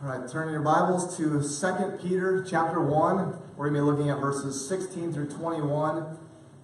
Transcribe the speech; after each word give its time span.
All 0.00 0.08
right, 0.08 0.30
turn 0.30 0.52
your 0.52 0.60
Bibles 0.60 1.16
to 1.16 1.42
2 1.42 1.98
Peter 2.00 2.46
chapter 2.48 2.80
1. 2.80 3.36
We're 3.56 3.68
going 3.68 3.74
to 3.74 3.80
be 3.80 3.80
looking 3.80 4.10
at 4.10 4.20
verses 4.20 4.68
16 4.68 5.12
through 5.12 5.28
21. 5.28 6.16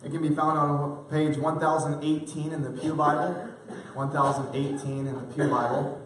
It 0.05 0.13
can 0.13 0.23
be 0.23 0.29
found 0.29 0.57
on 0.57 1.05
page 1.11 1.37
1018 1.37 2.53
in 2.53 2.63
the 2.63 2.71
Pew 2.71 2.95
Bible. 2.95 3.33
1018 3.95 5.09
in 5.09 5.15
the 5.17 5.35
Pew 5.35 5.49
Bible. 5.49 6.01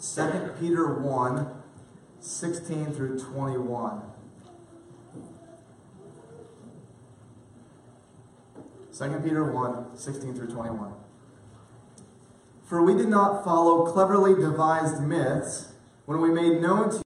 2 0.00 0.54
Peter 0.58 0.92
1, 0.92 1.62
16 2.18 2.94
through 2.94 3.20
21. 3.20 4.02
2 8.98 9.20
Peter 9.22 9.44
1, 9.52 9.96
16 9.96 10.34
through 10.34 10.48
21. 10.48 10.94
For 12.64 12.82
we 12.82 12.94
did 12.94 13.08
not 13.08 13.44
follow 13.44 13.86
cleverly 13.86 14.34
devised 14.34 15.00
myths 15.00 15.69
when 16.06 16.20
we 16.20 16.30
made 16.30 16.60
known 16.60 16.90
to 16.90 16.96
you 16.96 17.02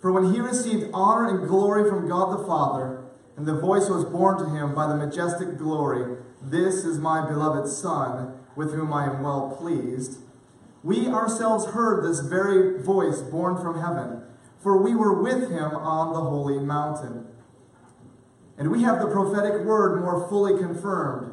For 0.00 0.10
when 0.10 0.34
he 0.34 0.40
received 0.40 0.90
honor 0.92 1.28
and 1.28 1.46
glory 1.46 1.88
from 1.88 2.08
God 2.08 2.36
the 2.36 2.44
Father, 2.44 3.04
and 3.36 3.46
the 3.46 3.54
voice 3.54 3.88
was 3.88 4.04
borne 4.04 4.36
to 4.38 4.50
him 4.50 4.74
by 4.74 4.88
the 4.88 4.96
majestic 4.96 5.56
glory, 5.56 6.16
This 6.42 6.84
is 6.84 6.98
my 6.98 7.24
beloved 7.24 7.70
Son, 7.70 8.34
with 8.56 8.74
whom 8.74 8.92
I 8.92 9.06
am 9.06 9.22
well 9.22 9.56
pleased, 9.56 10.18
we 10.82 11.06
ourselves 11.06 11.66
heard 11.66 12.04
this 12.04 12.18
very 12.18 12.82
voice 12.82 13.20
borne 13.20 13.62
from 13.62 13.80
heaven, 13.80 14.22
for 14.58 14.82
we 14.82 14.96
were 14.96 15.22
with 15.22 15.48
him 15.48 15.70
on 15.76 16.12
the 16.12 16.20
holy 16.20 16.58
mountain. 16.58 17.28
And 18.58 18.72
we 18.72 18.82
have 18.82 18.98
the 18.98 19.06
prophetic 19.06 19.62
word 19.62 20.00
more 20.00 20.28
fully 20.28 20.60
confirmed 20.60 21.32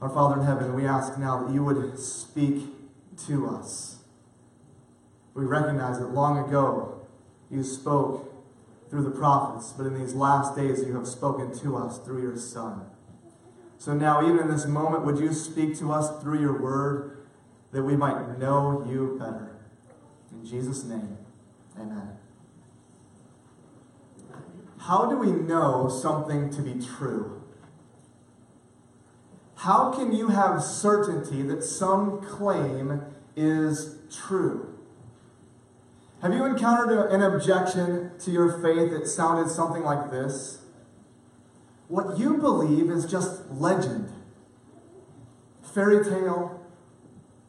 Our 0.00 0.08
Father 0.08 0.40
in 0.40 0.46
heaven, 0.46 0.74
we 0.74 0.86
ask 0.86 1.18
now 1.18 1.42
that 1.42 1.52
you 1.52 1.64
would 1.64 1.98
speak 1.98 2.66
to 3.26 3.48
us. 3.48 3.96
We 5.34 5.44
recognize 5.44 5.98
that 5.98 6.12
long 6.12 6.38
ago 6.38 7.06
you 7.50 7.64
spoke 7.64 8.32
through 8.90 9.02
the 9.02 9.10
prophets, 9.10 9.72
but 9.76 9.86
in 9.86 9.98
these 9.98 10.14
last 10.14 10.56
days 10.56 10.84
you 10.84 10.94
have 10.94 11.06
spoken 11.06 11.56
to 11.60 11.76
us 11.76 11.98
through 11.98 12.22
your 12.22 12.36
Son. 12.36 12.82
So 13.76 13.92
now, 13.94 14.22
even 14.22 14.40
in 14.40 14.48
this 14.48 14.66
moment, 14.66 15.04
would 15.04 15.18
you 15.18 15.32
speak 15.32 15.78
to 15.78 15.92
us 15.92 16.20
through 16.22 16.40
your 16.40 16.60
word 16.60 17.26
that 17.72 17.82
we 17.82 17.96
might 17.96 18.38
know 18.38 18.84
you 18.88 19.16
better? 19.18 19.56
In 20.32 20.44
Jesus' 20.44 20.84
name, 20.84 21.16
amen. 21.78 22.16
How 24.78 25.08
do 25.08 25.16
we 25.16 25.30
know 25.30 25.88
something 25.88 26.50
to 26.50 26.62
be 26.62 26.84
true? 26.84 27.37
How 29.58 29.90
can 29.90 30.12
you 30.12 30.28
have 30.28 30.62
certainty 30.62 31.42
that 31.42 31.64
some 31.64 32.20
claim 32.20 33.02
is 33.34 33.96
true? 34.08 34.78
Have 36.22 36.32
you 36.32 36.44
encountered 36.44 37.10
an 37.10 37.22
objection 37.22 38.12
to 38.20 38.30
your 38.30 38.62
faith 38.62 38.92
that 38.92 39.08
sounded 39.08 39.50
something 39.50 39.82
like 39.82 40.12
this? 40.12 40.60
What 41.88 42.20
you 42.20 42.36
believe 42.36 42.88
is 42.88 43.04
just 43.04 43.50
legend, 43.50 44.12
fairy 45.74 46.04
tale, 46.04 46.64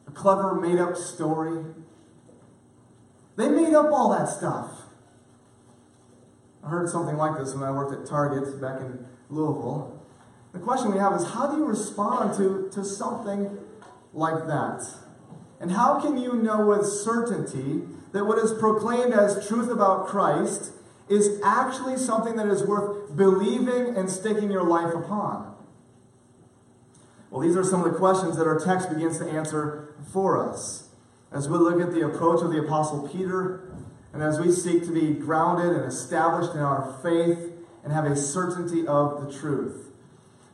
a 0.07 0.11
clever 0.11 0.55
made 0.55 0.79
up 0.79 0.95
story. 0.95 1.63
They 3.35 3.49
made 3.49 3.75
up 3.75 3.91
all 3.91 4.09
that 4.09 4.29
stuff. 4.29 4.71
I 6.63 6.69
heard 6.69 6.89
something 6.89 7.17
like 7.17 7.37
this 7.37 7.53
when 7.53 7.63
I 7.63 7.71
worked 7.71 7.93
at 7.93 8.07
Target 8.07 8.59
back 8.59 8.81
in 8.81 9.05
Louisville. 9.29 9.98
The 10.51 10.59
question 10.59 10.91
we 10.91 10.97
have 10.97 11.13
is 11.13 11.27
how 11.27 11.47
do 11.47 11.57
you 11.57 11.65
respond 11.65 12.35
to, 12.37 12.69
to 12.73 12.83
something 12.83 13.57
like 14.13 14.47
that? 14.47 14.83
And 15.59 15.71
how 15.71 15.99
can 15.99 16.17
you 16.17 16.33
know 16.33 16.65
with 16.65 16.85
certainty 16.85 17.83
that 18.13 18.25
what 18.25 18.39
is 18.39 18.53
proclaimed 18.53 19.13
as 19.13 19.47
truth 19.47 19.69
about 19.69 20.07
Christ 20.07 20.71
is 21.09 21.39
actually 21.43 21.97
something 21.97 22.35
that 22.35 22.47
is 22.47 22.65
worth 22.65 23.15
believing 23.15 23.95
and 23.95 24.09
staking 24.09 24.51
your 24.51 24.63
life 24.63 24.93
upon? 24.93 25.55
Well, 27.29 27.41
these 27.41 27.55
are 27.55 27.63
some 27.63 27.83
of 27.83 27.91
the 27.91 27.97
questions 27.97 28.37
that 28.37 28.47
our 28.47 28.59
text 28.59 28.89
begins 28.89 29.19
to 29.19 29.29
answer 29.29 29.93
for 30.11 30.49
us. 30.49 30.89
As 31.31 31.47
we 31.47 31.57
look 31.57 31.79
at 31.79 31.93
the 31.93 32.01
approach 32.01 32.41
of 32.41 32.51
the 32.51 32.59
Apostle 32.59 33.07
Peter, 33.07 33.71
and 34.13 34.23
as 34.23 34.39
we 34.39 34.51
seek 34.51 34.83
to 34.85 34.91
be 34.91 35.13
grounded 35.13 35.75
and 35.75 35.85
established 35.85 36.55
in 36.55 36.61
our 36.61 36.99
faith 37.03 37.51
and 37.83 37.93
have 37.93 38.05
a 38.05 38.15
certainty 38.15 38.87
of 38.87 39.23
the 39.23 39.39
truth. 39.39 39.88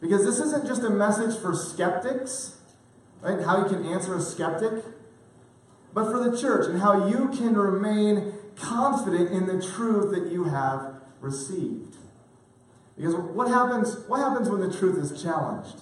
Because 0.05 0.23
this 0.23 0.39
isn't 0.39 0.67
just 0.67 0.83
a 0.83 0.89
message 0.91 1.35
for 1.41 1.55
skeptics, 1.55 2.59
right? 3.21 3.43
How 3.43 3.63
you 3.63 3.65
can 3.65 3.87
answer 3.87 4.15
a 4.15 4.21
skeptic, 4.21 4.83
but 5.95 6.11
for 6.11 6.29
the 6.29 6.39
church 6.39 6.67
and 6.67 6.79
how 6.79 7.07
you 7.07 7.29
can 7.29 7.55
remain 7.55 8.33
confident 8.55 9.31
in 9.31 9.47
the 9.47 9.59
truth 9.59 10.13
that 10.13 10.31
you 10.31 10.43
have 10.43 11.01
received. 11.21 11.95
Because 12.95 13.15
what 13.15 13.47
happens, 13.47 13.97
what 14.07 14.19
happens 14.19 14.47
when 14.47 14.61
the 14.61 14.71
truth 14.71 14.99
is 14.99 15.23
challenged? 15.23 15.81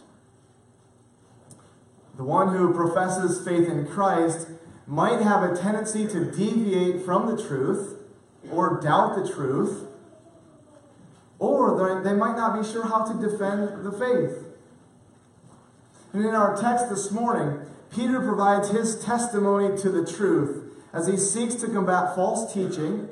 The 2.15 2.23
one 2.23 2.55
who 2.55 2.73
professes 2.73 3.45
faith 3.45 3.67
in 3.67 3.85
Christ 3.85 4.47
might 4.87 5.21
have 5.21 5.43
a 5.43 5.53
tendency 5.53 6.07
to 6.07 6.31
deviate 6.31 7.03
from 7.03 7.27
the 7.27 7.43
truth 7.43 7.97
or 8.49 8.79
doubt 8.79 9.17
the 9.17 9.29
truth 9.29 9.85
or 11.43 12.01
they 12.03 12.13
might 12.13 12.37
not 12.37 12.59
be 12.59 12.65
sure 12.65 12.87
how 12.87 13.03
to 13.03 13.13
defend 13.13 13.83
the 13.83 13.91
faith. 13.91 14.45
And 16.13 16.25
in 16.25 16.33
our 16.33 16.55
text 16.55 16.89
this 16.89 17.11
morning, 17.11 17.65
Peter 17.93 18.21
provides 18.21 18.69
his 18.69 19.03
testimony 19.03 19.77
to 19.79 19.89
the 19.89 20.05
truth 20.05 20.73
as 20.93 21.07
he 21.07 21.17
seeks 21.17 21.55
to 21.55 21.67
combat 21.67 22.15
false 22.15 22.53
teaching, 22.53 23.09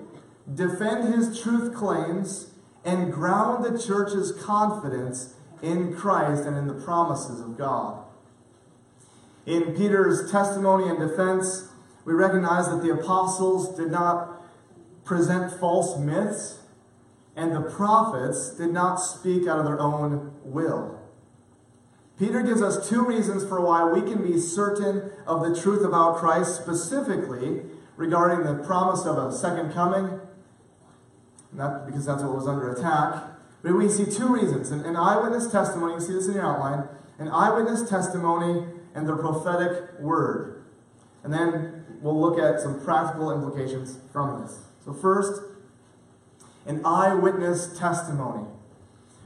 defend 0.53 1.13
his 1.13 1.41
truth 1.41 1.75
claims, 1.75 2.51
and 2.85 3.11
ground 3.11 3.65
the 3.65 3.77
church's 3.77 4.31
confidence 4.31 5.35
in 5.61 5.93
Christ 5.93 6.45
and 6.45 6.55
in 6.55 6.67
the 6.67 6.81
promises 6.85 7.41
of 7.41 7.57
God. 7.57 8.03
In 9.45 9.75
Peter's 9.75 10.31
testimony 10.31 10.87
and 10.87 10.99
defense, 10.99 11.67
we 12.05 12.13
recognize 12.13 12.69
that 12.69 12.81
the 12.81 12.91
apostles 12.91 13.75
did 13.77 13.91
not 13.91 14.41
present 15.03 15.51
false 15.59 15.97
myths 15.99 16.60
and 17.35 17.55
the 17.55 17.61
prophets 17.61 18.55
did 18.57 18.71
not 18.71 18.95
speak 18.97 19.47
out 19.47 19.59
of 19.59 19.65
their 19.65 19.79
own 19.79 20.33
will. 20.43 20.99
Peter 22.19 22.43
gives 22.43 22.61
us 22.61 22.87
two 22.87 23.03
reasons 23.03 23.43
for 23.43 23.59
why 23.61 23.83
we 23.83 24.01
can 24.01 24.21
be 24.21 24.39
certain 24.39 25.11
of 25.25 25.41
the 25.41 25.59
truth 25.59 25.83
about 25.83 26.17
Christ, 26.17 26.61
specifically 26.61 27.61
regarding 27.95 28.45
the 28.45 28.63
promise 28.63 29.05
of 29.05 29.17
a 29.17 29.35
second 29.35 29.73
coming, 29.73 30.19
not 31.51 31.85
because 31.85 32.05
that's 32.05 32.21
what 32.21 32.35
was 32.35 32.47
under 32.47 32.71
attack. 32.71 33.23
But 33.63 33.73
we 33.73 33.89
see 33.89 34.05
two 34.05 34.27
reasons 34.27 34.71
an, 34.71 34.85
an 34.85 34.95
eyewitness 34.95 35.51
testimony, 35.51 35.95
you 35.95 35.99
see 35.99 36.13
this 36.13 36.27
in 36.27 36.33
your 36.33 36.45
outline, 36.45 36.87
an 37.17 37.27
eyewitness 37.29 37.89
testimony 37.89 38.65
and 38.93 39.07
the 39.07 39.15
prophetic 39.15 39.99
word. 39.99 40.63
And 41.23 41.33
then 41.33 41.85
we'll 42.01 42.19
look 42.19 42.39
at 42.39 42.59
some 42.59 42.83
practical 42.83 43.31
implications 43.31 43.99
from 44.11 44.41
this. 44.41 44.59
So, 44.83 44.93
first, 44.93 45.41
an 46.65 46.81
eyewitness 46.85 47.77
testimony. 47.77 48.45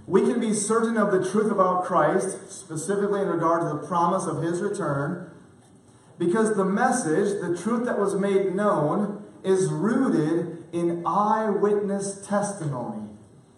We 0.07 0.21
can 0.21 0.39
be 0.39 0.53
certain 0.53 0.97
of 0.97 1.11
the 1.11 1.29
truth 1.29 1.51
about 1.51 1.85
Christ, 1.85 2.51
specifically 2.51 3.21
in 3.21 3.27
regard 3.27 3.61
to 3.61 3.69
the 3.69 3.87
promise 3.87 4.25
of 4.25 4.43
his 4.43 4.61
return, 4.61 5.31
because 6.17 6.55
the 6.55 6.65
message, 6.65 7.41
the 7.41 7.57
truth 7.57 7.85
that 7.85 7.99
was 7.99 8.15
made 8.15 8.55
known, 8.55 9.23
is 9.43 9.69
rooted 9.71 10.63
in 10.71 11.03
eyewitness 11.05 12.25
testimony. 12.25 13.09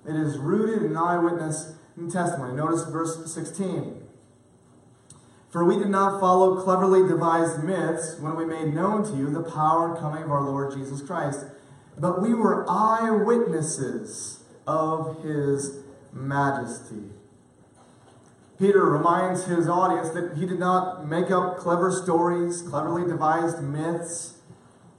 It 0.07 0.15
is 0.15 0.37
rooted 0.37 0.83
in 0.83 0.95
eyewitness 0.95 1.75
testimony. 2.11 2.55
Notice 2.55 2.83
verse 2.85 3.31
16. 3.33 4.03
For 5.49 5.63
we 5.63 5.77
did 5.77 5.89
not 5.89 6.19
follow 6.19 6.61
cleverly 6.61 7.07
devised 7.07 7.63
myths 7.63 8.17
when 8.19 8.35
we 8.35 8.45
made 8.45 8.73
known 8.73 9.03
to 9.03 9.17
you 9.17 9.29
the 9.29 9.43
power 9.43 9.89
and 9.89 9.97
coming 9.97 10.23
of 10.23 10.31
our 10.31 10.41
Lord 10.41 10.73
Jesus 10.73 11.01
Christ 11.01 11.45
but 11.97 12.21
we 12.21 12.33
were 12.33 12.65
eyewitnesses 12.69 14.43
of 14.67 15.23
his 15.23 15.79
majesty. 16.13 17.03
Peter 18.59 18.85
reminds 18.85 19.45
his 19.45 19.67
audience 19.67 20.09
that 20.09 20.35
he 20.37 20.45
did 20.45 20.59
not 20.59 21.07
make 21.07 21.29
up 21.29 21.57
clever 21.57 21.91
stories, 21.91 22.61
cleverly 22.61 23.07
devised 23.07 23.61
myths, 23.61 24.37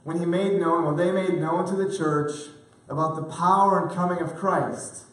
when 0.03 0.19
he 0.19 0.25
made 0.25 0.59
known, 0.59 0.85
when 0.85 0.95
they 0.95 1.11
made 1.11 1.39
known 1.39 1.67
to 1.67 1.75
the 1.75 1.95
church 1.95 2.31
about 2.89 3.15
the 3.15 3.23
power 3.23 3.81
and 3.81 3.95
coming 3.95 4.19
of 4.19 4.35
Christ, 4.35 5.05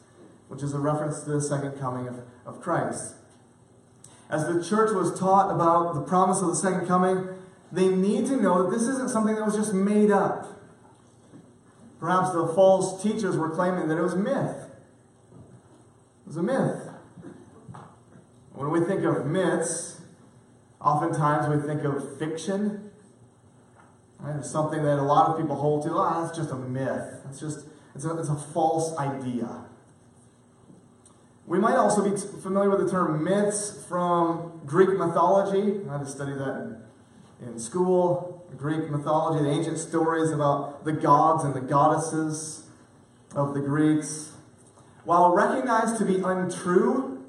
which 0.49 0.63
is 0.63 0.73
a 0.73 0.79
reference 0.79 1.23
to 1.23 1.31
the 1.31 1.41
second 1.41 1.73
coming 1.73 2.07
of, 2.07 2.21
of 2.47 2.61
Christ. 2.61 3.17
As 4.31 4.47
the 4.47 4.63
church 4.63 4.93
was 4.93 5.19
taught 5.19 5.55
about 5.55 5.95
the 5.95 6.01
promise 6.01 6.41
of 6.41 6.49
the 6.49 6.57
second 6.57 6.87
coming, 6.87 7.29
they 7.71 7.89
need 7.89 8.27
to 8.27 8.41
know 8.41 8.63
that 8.63 8.77
this 8.77 8.87
isn't 8.89 9.11
something 9.11 9.35
that 9.35 9.45
was 9.45 9.57
just 9.57 9.75
made 9.75 10.11
up. 10.11 10.57
Perhaps 12.01 12.33
the 12.33 12.47
false 12.49 13.03
teachers 13.03 13.37
were 13.37 13.51
claiming 13.51 13.89
that 13.89 13.97
it 13.97 14.03
was 14.03 14.15
myth. 14.15 14.71
It 15.33 16.27
was 16.27 16.37
a 16.37 16.43
myth. 16.43 16.89
When 18.53 18.71
we 18.71 18.81
think 18.81 19.05
of 19.05 19.27
myths, 19.27 20.01
oftentimes 20.81 21.49
we 21.49 21.67
think 21.67 21.85
of 21.85 22.19
fiction. 22.19 22.91
Right? 24.19 24.37
It's 24.37 24.51
something 24.51 24.83
that 24.83 24.99
a 24.99 25.03
lot 25.03 25.31
of 25.31 25.39
people 25.39 25.57
hold 25.57 25.85
to. 25.85 25.95
Ah, 25.95 26.23
that's 26.23 26.37
just 26.37 26.51
a 26.51 26.57
myth. 26.57 27.21
It's 27.29 27.41
just 27.41 27.67
it's 27.95 28.05
a, 28.05 28.19
it's 28.19 28.29
a 28.29 28.35
false 28.35 28.97
idea. 28.99 29.65
We 31.47 31.59
might 31.59 31.77
also 31.77 32.03
be 32.03 32.17
familiar 32.43 32.71
with 32.71 32.81
the 32.81 32.91
term 32.91 33.23
myths 33.23 33.85
from 33.89 34.61
Greek 34.67 34.91
mythology. 34.91 35.81
I 35.89 35.93
had 35.93 36.05
to 36.05 36.11
study 36.11 36.33
that 36.33 36.79
in, 37.41 37.49
in 37.49 37.59
school. 37.59 38.36
Greek 38.55 38.91
mythology, 38.91 39.45
the 39.45 39.51
ancient 39.51 39.79
stories 39.79 40.31
about 40.31 40.85
the 40.85 40.93
gods 40.93 41.45
and 41.45 41.55
the 41.55 41.61
goddesses 41.61 42.65
of 43.35 43.55
the 43.55 43.61
Greeks. 43.61 44.33
While 45.05 45.35
recognized 45.35 45.99
to 45.99 46.05
be 46.05 46.17
untrue, 46.17 47.25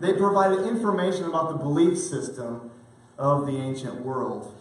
they 0.00 0.14
provided 0.14 0.66
information 0.66 1.24
about 1.24 1.50
the 1.50 1.58
belief 1.58 1.98
system 1.98 2.70
of 3.18 3.46
the 3.46 3.56
ancient 3.56 4.04
world. 4.04 4.54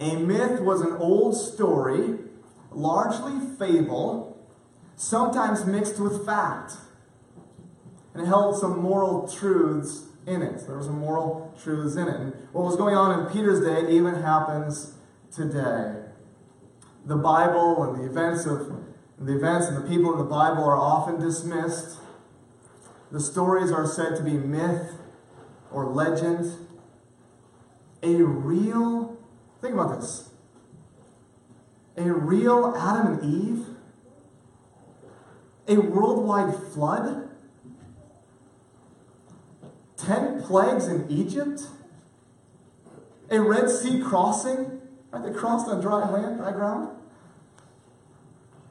A 0.00 0.16
myth 0.16 0.60
was 0.60 0.80
an 0.80 0.92
old 0.94 1.36
story, 1.36 2.18
largely 2.70 3.38
fable, 3.58 4.38
sometimes 4.96 5.64
mixed 5.64 5.98
with 6.00 6.26
fact, 6.26 6.72
and 8.14 8.26
held 8.26 8.58
some 8.58 8.80
moral 8.80 9.28
truths 9.28 10.05
in 10.26 10.42
it. 10.42 10.66
There 10.66 10.76
was 10.76 10.86
some 10.86 10.98
moral 10.98 11.54
truths 11.62 11.96
in 11.96 12.08
it. 12.08 12.16
And 12.16 12.32
what 12.52 12.64
was 12.64 12.76
going 12.76 12.96
on 12.96 13.20
in 13.20 13.32
Peter's 13.32 13.60
day 13.60 13.92
even 13.94 14.14
happens 14.16 14.94
today. 15.32 16.02
The 17.04 17.16
Bible 17.16 17.82
and 17.84 18.00
the 18.00 18.10
events 18.10 18.44
of 18.46 18.84
the 19.18 19.36
events 19.36 19.68
and 19.68 19.76
the 19.82 19.88
people 19.88 20.12
in 20.12 20.18
the 20.18 20.24
Bible 20.24 20.64
are 20.64 20.76
often 20.76 21.20
dismissed. 21.20 21.98
The 23.12 23.20
stories 23.20 23.70
are 23.70 23.86
said 23.86 24.16
to 24.16 24.22
be 24.22 24.32
myth 24.32 24.92
or 25.70 25.86
legend. 25.86 26.66
A 28.02 28.22
real, 28.22 29.16
think 29.62 29.74
about 29.74 29.98
this, 29.98 30.30
a 31.96 32.12
real 32.12 32.74
Adam 32.76 33.18
and 33.18 33.24
Eve, 33.24 33.66
a 35.66 35.80
worldwide 35.80 36.54
flood, 36.72 37.25
10 39.98 40.42
plagues 40.42 40.86
in 40.86 41.06
Egypt, 41.10 41.62
a 43.30 43.40
Red 43.40 43.70
Sea 43.70 44.00
crossing, 44.00 44.80
right? 45.10 45.22
They 45.24 45.32
crossed 45.32 45.68
on 45.68 45.80
dry 45.80 46.08
land, 46.08 46.38
dry 46.38 46.52
ground, 46.52 46.96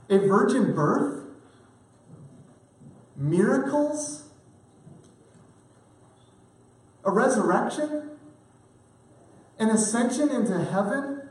a 0.09 0.19
virgin 0.19 0.73
birth, 0.73 1.23
miracles, 3.15 4.29
a 7.03 7.11
resurrection, 7.11 8.09
an 9.57 9.69
ascension 9.69 10.29
into 10.29 10.63
heaven, 10.63 11.21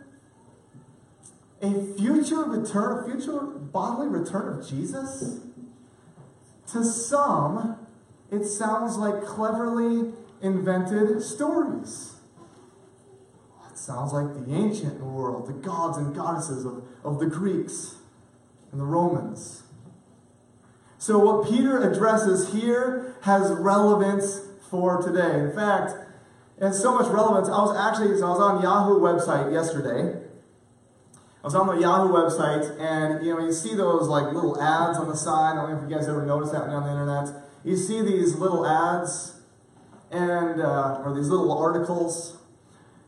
a 1.60 1.94
future 1.96 2.44
return, 2.44 2.98
a 2.98 3.04
future 3.04 3.40
bodily 3.40 4.08
return 4.08 4.58
of 4.58 4.68
Jesus. 4.68 5.40
To 6.72 6.84
some, 6.84 7.83
it 8.34 8.46
sounds 8.46 8.96
like 8.96 9.24
cleverly 9.24 10.12
invented 10.42 11.22
stories. 11.22 12.16
It 13.70 13.78
sounds 13.78 14.12
like 14.12 14.34
the 14.34 14.54
ancient 14.54 15.00
world, 15.00 15.46
the 15.46 15.52
gods 15.52 15.98
and 15.98 16.14
goddesses 16.14 16.64
of, 16.64 16.84
of 17.02 17.18
the 17.18 17.26
Greeks 17.26 17.96
and 18.72 18.80
the 18.80 18.84
Romans. 18.84 19.62
So, 20.98 21.18
what 21.18 21.48
Peter 21.48 21.82
addresses 21.82 22.52
here 22.52 23.16
has 23.22 23.50
relevance 23.52 24.40
for 24.70 25.02
today. 25.02 25.38
In 25.40 25.52
fact, 25.52 25.92
it 26.58 26.64
has 26.64 26.80
so 26.80 26.94
much 26.94 27.08
relevance. 27.08 27.48
I 27.48 27.58
was 27.58 27.76
actually, 27.76 28.16
so 28.18 28.26
I 28.26 28.30
was 28.30 28.40
on 28.40 28.62
Yahoo 28.62 29.00
website 29.00 29.52
yesterday. 29.52 30.20
I 31.42 31.46
was 31.46 31.54
on 31.54 31.66
the 31.66 31.80
Yahoo 31.80 32.12
website, 32.12 32.80
and 32.80 33.24
you 33.24 33.34
know, 33.34 33.44
you 33.44 33.52
see 33.52 33.74
those 33.74 34.08
like 34.08 34.32
little 34.32 34.60
ads 34.60 34.98
on 34.98 35.08
the 35.08 35.16
side. 35.16 35.52
I 35.52 35.56
don't 35.56 35.70
know 35.70 35.84
if 35.84 35.90
you 35.90 35.94
guys 35.94 36.08
ever 36.08 36.24
noticed 36.24 36.52
that 36.52 36.62
on 36.62 36.84
the 36.84 36.90
internet. 36.90 37.43
You 37.64 37.76
see 37.76 38.02
these 38.02 38.36
little 38.36 38.66
ads, 38.66 39.40
and 40.10 40.60
uh, 40.60 41.02
or 41.04 41.14
these 41.14 41.28
little 41.28 41.56
articles. 41.56 42.38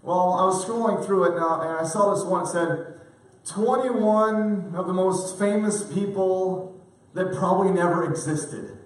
Well, 0.03 0.35
I 0.35 0.45
was 0.45 0.65
scrolling 0.65 1.05
through 1.05 1.25
it 1.25 1.37
now, 1.37 1.61
and 1.61 1.71
I 1.79 1.85
saw 1.85 2.15
this 2.15 2.25
one. 2.25 2.45
It 2.45 2.49
said, 2.49 3.01
"21 3.47 4.75
of 4.75 4.87
the 4.87 4.93
most 4.93 5.39
famous 5.39 5.83
people 5.93 6.81
that 7.15 7.35
probably 7.35 7.73
never 7.73 8.05
existed." 8.11 8.79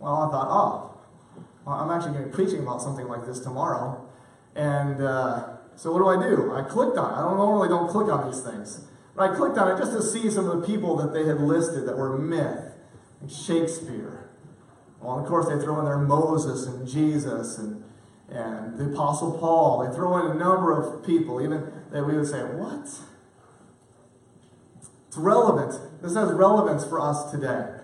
Well, 0.00 0.14
I 0.14 0.30
thought, 0.30 0.48
oh, 0.48 1.00
well, 1.66 1.76
I'm 1.76 1.90
actually 1.90 2.12
going 2.12 2.24
to 2.24 2.30
be 2.30 2.34
preaching 2.34 2.62
about 2.62 2.80
something 2.80 3.08
like 3.08 3.26
this 3.26 3.40
tomorrow. 3.40 4.08
And 4.54 5.02
uh, 5.02 5.56
so 5.76 5.92
what 5.92 5.98
do 5.98 6.08
I 6.08 6.28
do? 6.28 6.54
I 6.54 6.62
clicked 6.62 6.96
on 6.96 7.12
it. 7.12 7.16
I 7.16 7.22
don't 7.22 7.36
normally 7.36 7.68
don't 7.68 7.90
click 7.90 8.08
on 8.08 8.30
these 8.30 8.40
things. 8.40 8.86
But 9.14 9.30
I 9.30 9.36
clicked 9.36 9.58
on 9.58 9.74
it 9.74 9.78
just 9.78 9.92
to 9.92 10.02
see 10.02 10.30
some 10.30 10.48
of 10.48 10.60
the 10.60 10.66
people 10.66 10.96
that 10.96 11.12
they 11.12 11.26
had 11.26 11.40
listed 11.40 11.86
that 11.86 11.96
were 11.96 12.16
myth. 12.16 12.67
Like 13.20 13.30
Shakespeare. 13.30 14.28
Well, 15.00 15.18
of 15.18 15.26
course, 15.26 15.46
they 15.48 15.62
throw 15.62 15.78
in 15.78 15.84
there 15.84 15.98
Moses 15.98 16.66
and 16.66 16.86
Jesus 16.86 17.58
and, 17.58 17.84
and 18.28 18.76
the 18.76 18.92
Apostle 18.92 19.38
Paul. 19.38 19.86
They 19.86 19.94
throw 19.94 20.18
in 20.18 20.32
a 20.32 20.34
number 20.34 20.72
of 20.72 21.04
people, 21.04 21.40
even 21.40 21.70
that 21.92 22.04
we 22.04 22.16
would 22.16 22.26
say, 22.26 22.40
what? 22.40 22.88
It's 25.08 25.16
relevant. 25.16 26.02
This 26.02 26.14
has 26.14 26.32
relevance 26.32 26.84
for 26.84 27.00
us 27.00 27.30
today. 27.30 27.74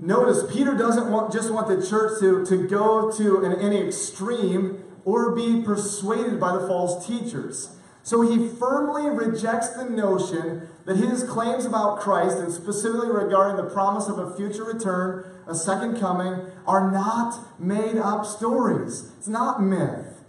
Notice 0.00 0.50
Peter 0.52 0.74
doesn't 0.74 1.10
want, 1.10 1.32
just 1.32 1.52
want 1.52 1.66
the 1.66 1.84
church 1.84 2.20
to, 2.20 2.46
to 2.46 2.68
go 2.68 3.10
to 3.10 3.44
an, 3.44 3.60
any 3.60 3.84
extreme 3.84 4.84
or 5.04 5.34
be 5.34 5.62
persuaded 5.62 6.38
by 6.38 6.52
the 6.52 6.66
false 6.68 7.04
teachers. 7.04 7.77
So 8.08 8.22
he 8.22 8.48
firmly 8.48 9.10
rejects 9.10 9.68
the 9.68 9.84
notion 9.84 10.66
that 10.86 10.96
his 10.96 11.24
claims 11.24 11.66
about 11.66 12.00
Christ, 12.00 12.38
and 12.38 12.50
specifically 12.50 13.10
regarding 13.10 13.62
the 13.62 13.70
promise 13.70 14.08
of 14.08 14.18
a 14.18 14.34
future 14.34 14.64
return, 14.64 15.30
a 15.46 15.54
second 15.54 16.00
coming, 16.00 16.46
are 16.66 16.90
not 16.90 17.60
made 17.60 17.98
up 17.98 18.24
stories. 18.24 19.12
It's 19.18 19.28
not 19.28 19.62
myth. 19.62 20.24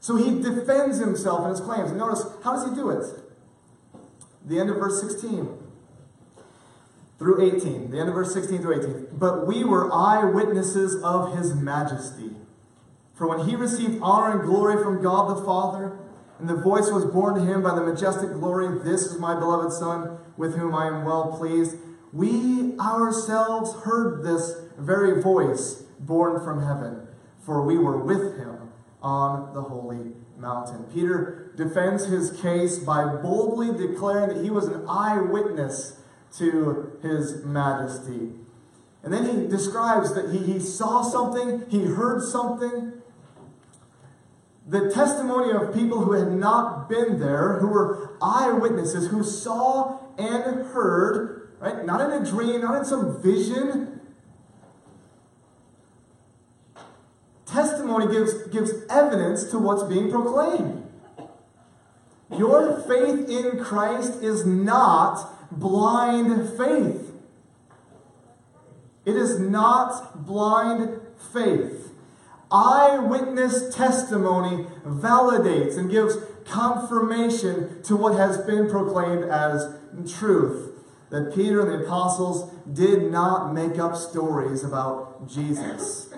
So 0.00 0.16
he 0.16 0.42
defends 0.42 0.98
himself 0.98 1.44
in 1.44 1.50
his 1.50 1.60
claims. 1.60 1.90
And 1.90 2.00
notice, 2.00 2.24
how 2.42 2.54
does 2.56 2.68
he 2.68 2.74
do 2.74 2.90
it? 2.90 3.06
The 4.44 4.58
end 4.58 4.70
of 4.70 4.78
verse 4.78 5.00
16 5.00 5.48
through 7.20 7.40
18, 7.40 7.92
the 7.92 8.00
end 8.00 8.08
of 8.08 8.16
verse 8.16 8.34
16 8.34 8.60
through 8.62 8.80
18. 8.80 9.06
But 9.12 9.46
we 9.46 9.62
were 9.62 9.94
eyewitnesses 9.94 11.00
of 11.04 11.38
his 11.38 11.54
majesty. 11.54 12.32
For 13.14 13.28
when 13.28 13.46
he 13.46 13.54
received 13.54 14.00
honor 14.02 14.40
and 14.40 14.42
glory 14.42 14.82
from 14.82 15.00
God 15.00 15.36
the 15.36 15.44
Father, 15.44 16.00
and 16.42 16.50
the 16.50 16.56
voice 16.56 16.90
was 16.90 17.04
borne 17.04 17.36
to 17.36 17.46
him 17.46 17.62
by 17.62 17.72
the 17.72 17.86
majestic 17.86 18.32
glory, 18.32 18.80
This 18.82 19.02
is 19.02 19.16
my 19.16 19.38
beloved 19.38 19.72
Son, 19.72 20.18
with 20.36 20.56
whom 20.56 20.74
I 20.74 20.88
am 20.88 21.04
well 21.04 21.36
pleased. 21.38 21.76
We 22.12 22.76
ourselves 22.80 23.72
heard 23.84 24.24
this 24.24 24.56
very 24.76 25.22
voice 25.22 25.84
borne 26.00 26.44
from 26.44 26.64
heaven, 26.64 27.06
for 27.38 27.64
we 27.64 27.78
were 27.78 27.96
with 27.96 28.36
him 28.38 28.72
on 29.00 29.54
the 29.54 29.62
holy 29.62 30.14
mountain. 30.36 30.82
Peter 30.92 31.52
defends 31.54 32.06
his 32.06 32.32
case 32.40 32.80
by 32.80 33.04
boldly 33.04 33.70
declaring 33.78 34.34
that 34.34 34.42
he 34.42 34.50
was 34.50 34.66
an 34.66 34.84
eyewitness 34.88 36.00
to 36.38 36.98
his 37.02 37.44
majesty. 37.44 38.32
And 39.04 39.12
then 39.12 39.26
he 39.26 39.46
describes 39.46 40.12
that 40.16 40.32
he, 40.32 40.38
he 40.38 40.58
saw 40.58 41.02
something, 41.02 41.70
he 41.70 41.84
heard 41.84 42.20
something. 42.20 42.94
The 44.66 44.90
testimony 44.90 45.52
of 45.52 45.74
people 45.74 46.00
who 46.00 46.12
had 46.12 46.32
not 46.32 46.88
been 46.88 47.18
there, 47.18 47.58
who 47.58 47.68
were 47.68 48.16
eyewitnesses, 48.22 49.08
who 49.08 49.24
saw 49.24 49.98
and 50.16 50.66
heard, 50.66 51.52
right? 51.58 51.84
Not 51.84 52.00
in 52.00 52.22
a 52.22 52.24
dream, 52.24 52.60
not 52.60 52.76
in 52.76 52.84
some 52.84 53.20
vision. 53.20 54.00
Testimony 57.44 58.10
gives, 58.10 58.34
gives 58.48 58.70
evidence 58.88 59.44
to 59.50 59.58
what's 59.58 59.82
being 59.82 60.10
proclaimed. 60.10 60.88
Your 62.36 62.80
faith 62.82 63.28
in 63.28 63.62
Christ 63.62 64.22
is 64.22 64.46
not 64.46 65.28
blind 65.50 66.56
faith. 66.56 67.12
It 69.04 69.16
is 69.16 69.38
not 69.38 70.24
blind 70.24 71.00
faith. 71.32 71.91
Eyewitness 72.52 73.74
testimony 73.74 74.66
validates 74.84 75.78
and 75.78 75.90
gives 75.90 76.16
confirmation 76.44 77.82
to 77.82 77.96
what 77.96 78.16
has 78.16 78.38
been 78.38 78.68
proclaimed 78.68 79.24
as 79.24 79.78
truth. 80.06 80.70
That 81.10 81.34
Peter 81.34 81.60
and 81.60 81.70
the 81.70 81.84
apostles 81.84 82.52
did 82.70 83.10
not 83.10 83.52
make 83.52 83.78
up 83.78 83.96
stories 83.96 84.64
about 84.64 85.28
Jesus. 85.28 86.12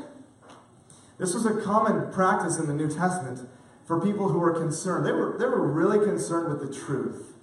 This 1.19 1.35
was 1.35 1.47
a 1.47 1.61
common 1.61 2.12
practice 2.12 2.59
in 2.59 2.67
the 2.67 2.75
New 2.75 2.88
Testament 2.88 3.49
for 3.87 4.00
people 4.00 4.29
who 4.29 4.38
were 4.38 4.53
concerned. 4.53 5.07
They 5.07 5.12
were, 5.12 5.37
they 5.38 5.47
were 5.47 5.67
really 5.67 6.05
concerned 6.05 6.49
with 6.49 6.69
the 6.69 6.75
truth. 6.75 7.35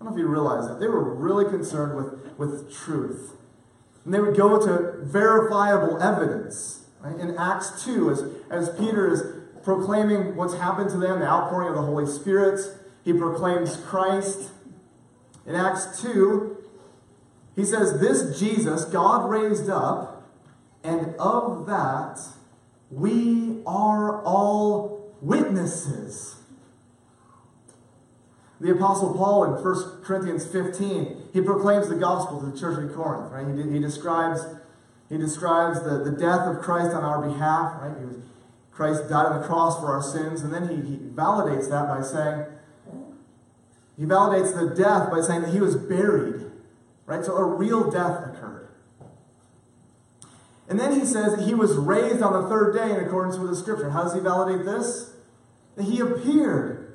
I 0.00 0.04
don't 0.04 0.12
know 0.12 0.16
if 0.16 0.20
you 0.20 0.28
realize 0.28 0.68
that. 0.68 0.78
They 0.78 0.88
were 0.88 1.14
really 1.14 1.44
concerned 1.44 1.96
with, 1.96 2.38
with 2.38 2.72
truth. 2.72 3.32
And 4.04 4.12
they 4.12 4.20
would 4.20 4.36
go 4.36 4.64
to 4.64 5.04
verifiable 5.04 6.00
evidence. 6.00 6.86
Right? 7.00 7.18
In 7.18 7.36
Acts 7.36 7.84
2, 7.84 8.10
as, 8.10 8.22
as 8.50 8.70
Peter 8.78 9.12
is 9.12 9.22
proclaiming 9.62 10.36
what's 10.36 10.54
happened 10.54 10.90
to 10.90 10.96
them, 10.96 11.20
the 11.20 11.26
outpouring 11.26 11.68
of 11.68 11.74
the 11.74 11.82
Holy 11.82 12.06
Spirit, 12.06 12.60
he 13.04 13.12
proclaims 13.12 13.76
Christ. 13.76 14.50
In 15.46 15.54
Acts 15.54 16.00
2, 16.02 16.56
he 17.54 17.64
says, 17.64 18.00
This 18.00 18.38
Jesus 18.38 18.84
God 18.84 19.28
raised 19.28 19.68
up, 19.70 20.30
and 20.84 21.14
of 21.18 21.66
that 21.66 22.20
we 22.90 23.62
are 23.66 24.22
all 24.22 25.14
witnesses. 25.20 26.36
The 28.60 28.70
Apostle 28.70 29.14
Paul 29.14 29.44
in 29.44 29.62
1 29.62 30.02
Corinthians 30.02 30.46
15, 30.46 31.30
he 31.32 31.40
proclaims 31.40 31.88
the 31.88 31.96
gospel 31.96 32.40
to 32.40 32.46
the 32.46 32.58
church 32.58 32.78
in 32.78 32.88
Corinth, 32.88 33.30
right? 33.32 33.46
He, 33.46 33.72
he 33.72 33.78
describes, 33.80 34.40
he 35.08 35.18
describes 35.18 35.82
the, 35.82 35.98
the 35.98 36.12
death 36.12 36.46
of 36.46 36.62
Christ 36.62 36.94
on 36.94 37.04
our 37.04 37.20
behalf, 37.20 37.82
right? 37.82 37.98
He 37.98 38.06
Was, 38.06 38.16
Christ 38.76 39.08
died 39.08 39.26
on 39.26 39.40
the 39.40 39.46
cross 39.46 39.80
for 39.80 39.86
our 39.86 40.02
sins, 40.02 40.42
and 40.42 40.52
then 40.52 40.68
he, 40.68 40.76
he 40.76 40.96
validates 40.96 41.70
that 41.70 41.88
by 41.88 42.02
saying, 42.02 42.44
he 43.96 44.04
validates 44.04 44.54
the 44.54 44.74
death 44.74 45.10
by 45.10 45.22
saying 45.22 45.40
that 45.40 45.50
he 45.50 45.60
was 45.60 45.74
buried, 45.74 46.44
right? 47.06 47.24
So 47.24 47.34
a 47.36 47.44
real 47.44 47.90
death 47.90 48.22
occurred. 48.26 48.68
And 50.68 50.78
then 50.78 51.00
he 51.00 51.06
says 51.06 51.36
that 51.36 51.46
he 51.46 51.54
was 51.54 51.74
raised 51.74 52.20
on 52.20 52.42
the 52.42 52.48
third 52.48 52.74
day 52.74 52.90
in 52.90 53.02
accordance 53.02 53.38
with 53.38 53.48
the 53.48 53.56
scripture. 53.56 53.90
How 53.90 54.02
does 54.02 54.12
he 54.12 54.20
validate 54.20 54.66
this? 54.66 55.14
That 55.76 55.84
he 55.84 56.00
appeared 56.00 56.86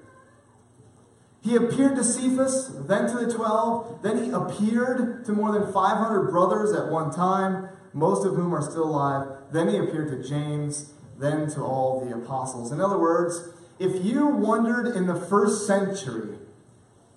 he 1.42 1.56
appeared 1.56 1.96
to 1.96 2.04
Cephas, 2.04 2.72
then 2.88 3.10
to 3.10 3.26
the 3.26 3.34
twelve, 3.34 4.04
then 4.04 4.24
he 4.24 4.30
appeared 4.30 5.26
to 5.26 5.34
more 5.34 5.52
than 5.52 5.74
500 5.74 6.30
brothers 6.30 6.72
at 6.72 6.90
one 6.92 7.12
time, 7.12 7.68
most 7.94 8.26
of 8.26 8.36
whom 8.36 8.54
are 8.54 8.62
still 8.62 8.84
alive. 8.84 9.28
Then 9.52 9.68
he 9.68 9.78
appeared 9.78 10.10
to 10.10 10.28
James, 10.28 10.94
then 11.22 11.50
to 11.52 11.62
all 11.62 12.04
the 12.04 12.16
apostles. 12.16 12.72
In 12.72 12.82
other 12.82 12.98
words, 12.98 13.50
if 13.80 14.04
you 14.04 14.28
wondered 14.28 14.96
in 14.96 15.08
the 15.08 15.16
first 15.16 15.66
century 15.66 16.38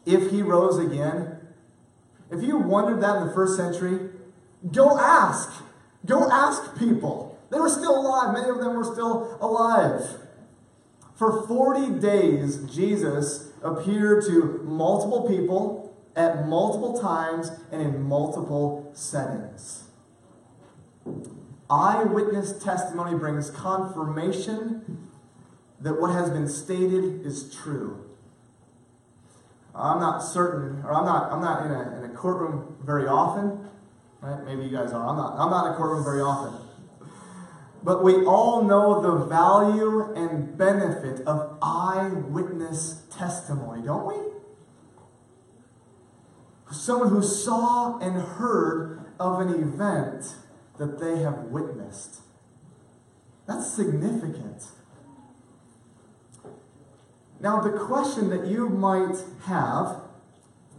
if 0.07 0.31
he 0.31 0.43
rose 0.43 0.79
again, 0.79 1.39
if 2.31 2.43
you 2.43 2.59
wondered 2.59 3.01
that 3.03 3.17
in 3.17 3.29
the 3.29 3.33
first 3.33 3.57
century, 3.57 4.11
go 4.73 4.99
ask. 4.99 5.51
Go 6.05 6.31
ask 6.31 6.79
people. 6.79 7.39
They 7.51 7.59
were 7.59 7.69
still 7.69 8.01
alive. 8.01 8.35
Many 8.35 8.51
of 8.51 8.59
them 8.59 8.75
were 8.75 8.85
still 8.85 9.39
alive. 9.41 10.03
For 11.15 11.47
40 11.47 12.01
days, 12.01 12.59
Jesus 12.65 13.53
appeared 13.63 14.25
to 14.27 14.61
multiple 14.65 15.27
people 15.29 15.97
at 16.17 16.47
multiple 16.47 17.01
times 17.01 17.51
and 17.71 17.81
in 17.83 18.03
multiple 18.03 18.91
settings. 18.95 19.85
Eyewitness 21.75 22.63
testimony 22.63 23.19
brings 23.19 23.51
confirmation 23.51 25.09
that 25.81 26.01
what 26.01 26.13
has 26.13 26.31
been 26.31 26.49
stated 26.49 27.27
is 27.27 27.53
true. 27.53 28.05
I'm 29.75 29.99
not 29.99 30.21
certain, 30.21 30.85
or 30.85 30.95
I'm 30.95 31.05
not, 31.05 31.33
I'm 31.33 31.41
not 31.41 31.67
in 31.67 31.73
a, 31.73 31.99
in 31.99 32.11
a 32.11 32.15
courtroom 32.15 32.77
very 32.85 33.09
often. 33.09 33.69
Right? 34.21 34.45
Maybe 34.45 34.71
you 34.71 34.77
guys 34.77 34.93
are. 34.93 35.05
I'm 35.05 35.17
not, 35.17 35.37
I'm 35.37 35.51
not 35.51 35.67
in 35.67 35.73
a 35.73 35.77
courtroom 35.77 36.05
very 36.05 36.21
often. 36.21 36.65
But 37.83 38.05
we 38.05 38.25
all 38.25 38.63
know 38.63 39.03
the 39.03 39.25
value 39.27 40.15
and 40.15 40.57
benefit 40.57 41.27
of 41.27 41.59
eyewitness 41.61 43.03
testimony, 43.11 43.85
don't 43.85 44.07
we? 44.07 44.15
Someone 46.71 47.09
who 47.09 47.23
saw 47.23 47.99
and 47.99 48.23
heard 48.23 49.05
of 49.19 49.41
an 49.41 49.49
event 49.49 50.37
that 50.79 50.99
they 50.99 51.19
have 51.23 51.39
witnessed. 51.45 52.21
That's 53.47 53.73
significant. 53.73 54.63
Now, 57.41 57.61
the 57.61 57.79
question 57.79 58.31
that 58.31 58.47
you 58.47 58.69
might 58.69 59.17
have, 59.45 60.01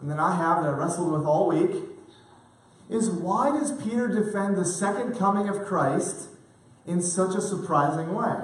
and 0.01 0.09
that 0.09 0.19
I 0.19 0.35
have 0.35 0.63
that 0.63 0.69
I 0.69 0.77
wrestled 0.77 1.11
with 1.11 1.23
all 1.23 1.47
week, 1.47 1.83
is 2.89 3.09
why 3.09 3.51
does 3.51 3.71
Peter 3.83 4.07
defend 4.07 4.57
the 4.57 4.65
second 4.65 5.17
coming 5.17 5.47
of 5.47 5.65
Christ 5.65 6.29
in 6.85 7.01
such 7.01 7.35
a 7.35 7.41
surprising 7.41 8.13
way. 8.13 8.35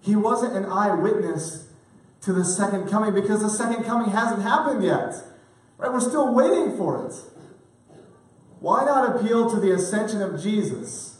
He 0.00 0.14
wasn't 0.16 0.54
an 0.54 0.66
eyewitness 0.66 1.68
to 2.22 2.32
the 2.32 2.44
second 2.44 2.88
coming 2.88 3.14
because 3.14 3.40
the 3.40 3.50
second 3.50 3.84
coming 3.84 4.10
hasn't 4.10 4.42
happened 4.42 4.84
yet. 4.84 5.14
Right? 5.78 5.92
We're 5.92 6.00
still 6.00 6.34
waiting 6.34 6.76
for 6.76 7.06
it. 7.06 7.14
Why 8.64 8.82
not 8.82 9.14
appeal 9.14 9.50
to 9.50 9.60
the 9.60 9.74
ascension 9.74 10.22
of 10.22 10.42
Jesus? 10.42 11.18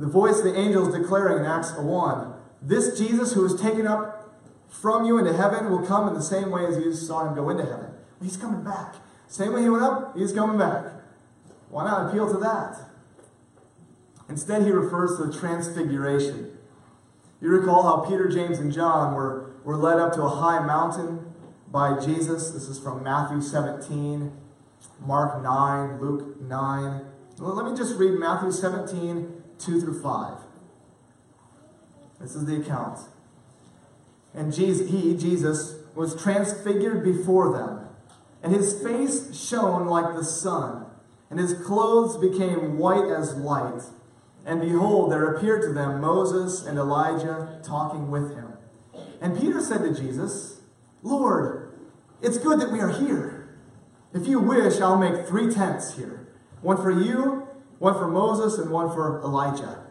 The 0.00 0.08
voice 0.08 0.38
of 0.38 0.46
the 0.46 0.58
angels 0.58 0.92
declaring 0.92 1.44
in 1.44 1.46
Acts 1.48 1.72
1 1.72 2.34
This 2.60 2.98
Jesus 2.98 3.34
who 3.34 3.42
was 3.42 3.60
taken 3.60 3.86
up 3.86 4.36
from 4.68 5.04
you 5.04 5.16
into 5.16 5.32
heaven 5.32 5.70
will 5.70 5.86
come 5.86 6.08
in 6.08 6.14
the 6.14 6.24
same 6.24 6.50
way 6.50 6.66
as 6.66 6.76
you 6.78 6.92
saw 6.92 7.24
him 7.24 7.36
go 7.36 7.50
into 7.50 7.62
heaven. 7.62 7.92
He's 8.20 8.36
coming 8.36 8.64
back. 8.64 8.96
Same 9.28 9.52
way 9.52 9.62
he 9.62 9.68
went 9.68 9.84
up, 9.84 10.18
he's 10.18 10.32
coming 10.32 10.58
back. 10.58 10.86
Why 11.68 11.84
not 11.84 12.10
appeal 12.10 12.32
to 12.32 12.38
that? 12.40 12.76
Instead, 14.28 14.62
he 14.62 14.72
refers 14.72 15.16
to 15.18 15.26
the 15.26 15.38
transfiguration. 15.38 16.58
You 17.40 17.50
recall 17.50 17.84
how 17.84 18.10
Peter, 18.10 18.28
James, 18.28 18.58
and 18.58 18.72
John 18.72 19.14
were, 19.14 19.52
were 19.62 19.76
led 19.76 20.00
up 20.00 20.14
to 20.14 20.22
a 20.22 20.28
high 20.28 20.66
mountain 20.66 21.32
by 21.70 22.04
Jesus. 22.04 22.50
This 22.50 22.64
is 22.64 22.80
from 22.80 23.04
Matthew 23.04 23.40
17, 23.40 24.32
Mark 25.00 25.42
9, 25.42 26.00
Luke 26.00 26.40
9. 26.40 27.00
Well, 27.38 27.54
let 27.54 27.70
me 27.70 27.76
just 27.76 27.96
read 27.98 28.18
Matthew 28.18 28.50
17, 28.50 29.42
2 29.58 29.80
through 29.80 30.02
5. 30.02 30.38
This 32.20 32.34
is 32.34 32.46
the 32.46 32.60
account. 32.60 33.00
And 34.34 34.52
Jesus, 34.52 34.90
he, 34.90 35.16
Jesus, 35.16 35.76
was 35.94 36.20
transfigured 36.20 37.02
before 37.02 37.52
them, 37.52 37.88
and 38.42 38.54
his 38.54 38.82
face 38.82 39.34
shone 39.36 39.86
like 39.86 40.14
the 40.14 40.24
sun, 40.24 40.86
and 41.30 41.40
his 41.40 41.54
clothes 41.54 42.16
became 42.16 42.78
white 42.78 43.10
as 43.10 43.34
light. 43.34 43.82
And 44.44 44.60
behold, 44.60 45.10
there 45.10 45.34
appeared 45.34 45.62
to 45.62 45.72
them 45.72 46.00
Moses 46.00 46.64
and 46.64 46.78
Elijah 46.78 47.60
talking 47.64 48.10
with 48.10 48.34
him. 48.34 48.52
And 49.20 49.38
Peter 49.38 49.60
said 49.60 49.78
to 49.78 49.94
Jesus, 49.94 50.60
Lord, 51.02 51.72
it's 52.22 52.38
good 52.38 52.60
that 52.60 52.70
we 52.70 52.80
are 52.80 52.90
here. 52.90 53.35
If 54.16 54.26
you 54.26 54.40
wish, 54.40 54.80
I'll 54.80 54.96
make 54.96 55.26
three 55.26 55.52
tents 55.52 55.96
here 55.96 56.26
one 56.62 56.78
for 56.78 56.90
you, 56.90 57.46
one 57.78 57.92
for 57.92 58.08
Moses, 58.08 58.58
and 58.58 58.70
one 58.70 58.88
for 58.88 59.20
Elijah. 59.20 59.84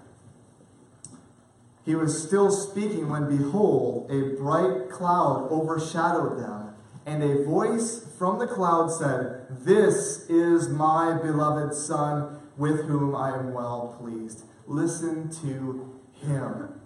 He 1.86 1.94
was 1.94 2.24
still 2.24 2.50
speaking 2.50 3.08
when, 3.08 3.30
behold, 3.30 4.10
a 4.10 4.36
bright 4.36 4.90
cloud 4.90 5.48
overshadowed 5.52 6.40
them, 6.40 6.74
and 7.06 7.22
a 7.22 7.44
voice 7.44 8.08
from 8.18 8.40
the 8.40 8.48
cloud 8.48 8.88
said, 8.92 9.46
This 9.64 10.28
is 10.28 10.70
my 10.70 11.14
beloved 11.22 11.76
Son 11.76 12.40
with 12.58 12.86
whom 12.86 13.16
I 13.16 13.30
am 13.30 13.54
well 13.54 13.96
pleased. 14.00 14.44
Listen 14.66 15.30
to 15.42 16.02
him. 16.20 16.82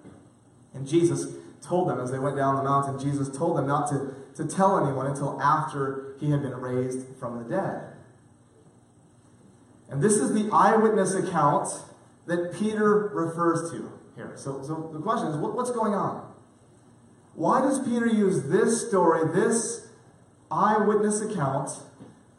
And 0.73 0.85
Jesus 0.85 1.35
told 1.61 1.87
them 1.87 2.01
as 2.01 2.11
they 2.11 2.19
went 2.19 2.35
down 2.35 2.57
the 2.57 2.63
mountain, 2.63 2.99
Jesus 2.99 3.29
told 3.29 3.57
them 3.57 3.67
not 3.67 3.87
to, 3.91 4.13
to 4.35 4.45
tell 4.45 4.77
anyone 4.77 5.07
until 5.07 5.41
after 5.41 6.08
he 6.19 6.31
had 6.31 6.41
been 6.41 6.55
raised 6.55 7.05
from 7.19 7.43
the 7.43 7.49
dead. 7.49 7.93
And 9.89 10.01
this 10.01 10.13
is 10.13 10.33
the 10.33 10.49
eyewitness 10.53 11.15
account 11.15 11.67
that 12.27 12.53
Peter 12.53 13.09
refers 13.13 13.71
to 13.71 13.91
here. 14.15 14.33
So, 14.35 14.61
so 14.61 14.89
the 14.93 14.99
question 14.99 15.29
is 15.29 15.37
what, 15.37 15.55
what's 15.55 15.71
going 15.71 15.93
on? 15.93 16.31
Why 17.33 17.61
does 17.61 17.79
Peter 17.87 18.05
use 18.05 18.43
this 18.43 18.87
story, 18.87 19.27
this 19.33 19.87
eyewitness 20.51 21.21
account, 21.21 21.71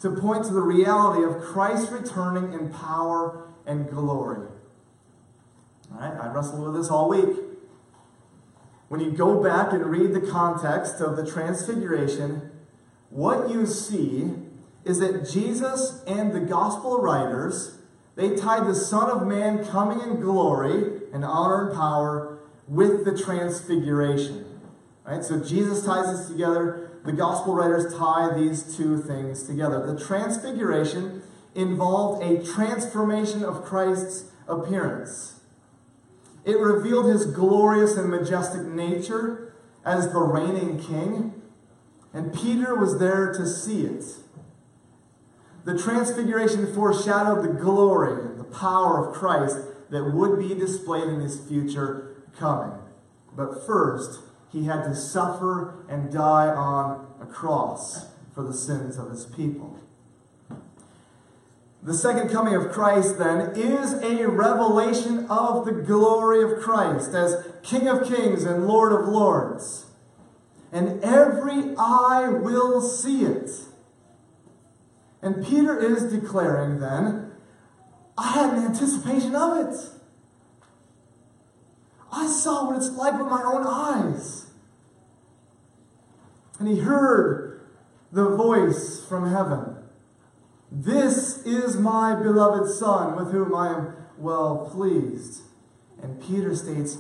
to 0.01 0.11
point 0.11 0.45
to 0.45 0.53
the 0.53 0.63
reality 0.63 1.25
of 1.25 1.43
Christ 1.43 1.93
returning 1.93 2.53
in 2.55 2.71
power 2.71 3.49
and 3.67 3.89
glory. 3.89 4.49
All 5.93 6.01
right, 6.01 6.19
I 6.21 6.33
wrestled 6.33 6.65
with 6.65 6.75
this 6.75 6.91
all 6.91 7.09
week. 7.09 7.37
When 8.89 9.01
you 9.01 9.11
go 9.13 9.43
back 9.43 9.73
and 9.73 9.85
read 9.87 10.15
the 10.15 10.21
context 10.21 11.01
of 11.01 11.17
the 11.17 11.31
Transfiguration, 11.31 12.50
what 13.11 13.51
you 13.51 13.67
see 13.67 14.33
is 14.85 15.01
that 15.01 15.29
Jesus 15.31 16.03
and 16.07 16.33
the 16.33 16.41
gospel 16.41 17.03
writers 17.03 17.79
They 18.17 18.37
tied 18.37 18.67
the 18.67 18.75
Son 18.75 19.11
of 19.11 19.27
Man 19.27 19.65
coming 19.65 20.01
in 20.01 20.21
glory 20.21 21.01
and 21.13 21.25
honor 21.25 21.69
and 21.69 21.75
power 21.75 22.39
with 22.69 23.05
the 23.05 23.17
transfiguration. 23.17 24.45
Right? 25.07 25.25
So 25.25 25.43
Jesus 25.43 25.85
ties 25.85 26.19
this 26.19 26.29
together. 26.29 26.91
The 27.05 27.13
gospel 27.13 27.55
writers 27.55 27.95
tie 27.95 28.35
these 28.37 28.77
two 28.77 29.01
things 29.01 29.45
together. 29.45 29.87
The 29.87 29.99
transfiguration 29.99 31.23
involved 31.55 32.23
a 32.23 32.45
transformation 32.45 33.43
of 33.43 33.65
Christ's 33.65 34.31
appearance. 34.47 35.41
It 36.45 36.59
revealed 36.59 37.07
his 37.07 37.27
glorious 37.27 37.97
and 37.97 38.11
majestic 38.11 38.63
nature 38.67 39.55
as 39.85 40.13
the 40.13 40.21
reigning 40.21 40.79
king, 40.79 41.40
and 42.13 42.35
Peter 42.35 42.75
was 42.75 42.99
there 42.99 43.33
to 43.33 43.47
see 43.47 43.83
it. 43.83 44.05
The 45.65 45.79
transfiguration 45.79 46.73
foreshadowed 46.75 47.45
the 47.45 47.61
glory 47.61 48.25
and 48.25 48.41
the 48.41 48.45
power 48.45 49.07
of 49.07 49.15
Christ 49.15 49.59
that 49.91 50.13
would 50.15 50.39
be 50.39 50.55
displayed 50.55 51.09
in 51.09 51.21
his 51.21 51.41
future 51.47 52.25
coming. 52.37 52.79
But 53.37 53.67
first, 53.67 54.21
he 54.51 54.65
had 54.65 54.83
to 54.85 54.95
suffer 54.95 55.85
and 55.89 56.13
die 56.13 56.49
on 56.49 57.07
a 57.21 57.27
cross 57.27 58.07
for 58.35 58.43
the 58.43 58.55
sins 58.55 58.97
of 58.99 59.11
his 59.11 59.27
people. 59.27 59.79
The 61.83 61.95
second 61.95 62.29
coming 62.31 62.55
of 62.55 62.71
Christ, 62.71 63.19
then, 63.19 63.53
is 63.57 63.95
a 63.95 64.29
revelation 64.29 65.27
of 65.31 65.65
the 65.65 65.73
glory 65.73 66.43
of 66.43 66.61
Christ 66.61 67.15
as 67.15 67.47
King 67.63 67.89
of 67.89 68.07
kings 68.07 68.45
and 68.45 68.67
Lord 68.67 68.93
of 68.93 69.09
lords. 69.09 69.87
And 70.73 71.03
every 71.03 71.75
eye 71.77 72.29
will 72.29 72.81
see 72.81 73.25
it. 73.25 73.51
And 75.23 75.45
Peter 75.45 75.79
is 75.79 76.13
declaring 76.13 76.81
then, 76.81 77.33
I 78.17 78.33
had 78.33 78.55
an 78.55 78.65
anticipation 78.65 79.35
of 79.35 79.57
it. 79.59 79.77
I 82.13 82.27
saw 82.27 82.67
what 82.67 82.77
it's 82.77 82.91
like 82.91 83.19
with 83.19 83.29
my 83.29 83.43
own 83.43 83.67
eyes. 83.67 84.47
And 86.59 86.69
he 86.69 86.81
heard 86.81 87.61
the 88.13 88.29
voice 88.29 89.05
from 89.09 89.31
heaven 89.31 89.77
This 90.71 91.45
is 91.47 91.77
my 91.77 92.15
beloved 92.15 92.71
Son, 92.71 93.17
with 93.17 93.33
whom 93.33 93.55
I 93.55 93.75
am 93.75 93.95
well 94.19 94.71
pleased. 94.73 95.43
And 96.03 96.23
Peter 96.23 96.55
states, 96.55 96.99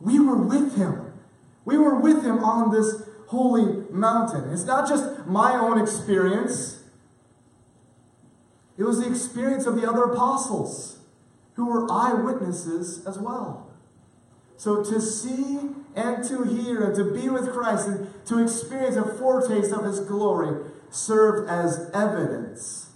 We 0.00 0.20
were 0.20 0.36
with 0.36 0.76
him. 0.76 1.05
We 1.66 1.76
were 1.76 1.96
with 1.96 2.24
him 2.24 2.42
on 2.42 2.70
this 2.70 3.02
holy 3.26 3.84
mountain. 3.90 4.50
It's 4.52 4.64
not 4.64 4.88
just 4.88 5.26
my 5.26 5.54
own 5.54 5.78
experience, 5.78 6.84
it 8.78 8.84
was 8.84 9.00
the 9.00 9.10
experience 9.10 9.66
of 9.66 9.74
the 9.74 9.88
other 9.88 10.04
apostles 10.04 11.00
who 11.54 11.66
were 11.66 11.90
eyewitnesses 11.90 13.04
as 13.06 13.18
well. 13.18 13.70
So 14.58 14.84
to 14.84 15.00
see 15.00 15.70
and 15.94 16.22
to 16.24 16.44
hear 16.44 16.84
and 16.84 16.94
to 16.94 17.12
be 17.12 17.28
with 17.28 17.52
Christ 17.52 17.88
and 17.88 18.26
to 18.26 18.42
experience 18.42 18.96
a 18.96 19.04
foretaste 19.04 19.72
of 19.72 19.84
his 19.84 20.00
glory 20.00 20.70
served 20.90 21.48
as 21.48 21.90
evidence 21.92 22.90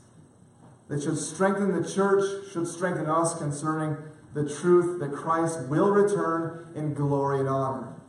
that 0.89 1.03
should 1.03 1.19
strengthen 1.19 1.81
the 1.81 1.89
church, 1.89 2.53
should 2.53 2.69
strengthen 2.69 3.07
us 3.07 3.37
concerning 3.37 3.97
the 4.35 4.49
truth 4.49 5.01
that 5.01 5.13
Christ 5.13 5.69
will 5.69 5.91
return 5.91 6.73
in 6.75 6.95
glory 6.95 7.41
and 7.41 7.49
honor. 7.49 8.00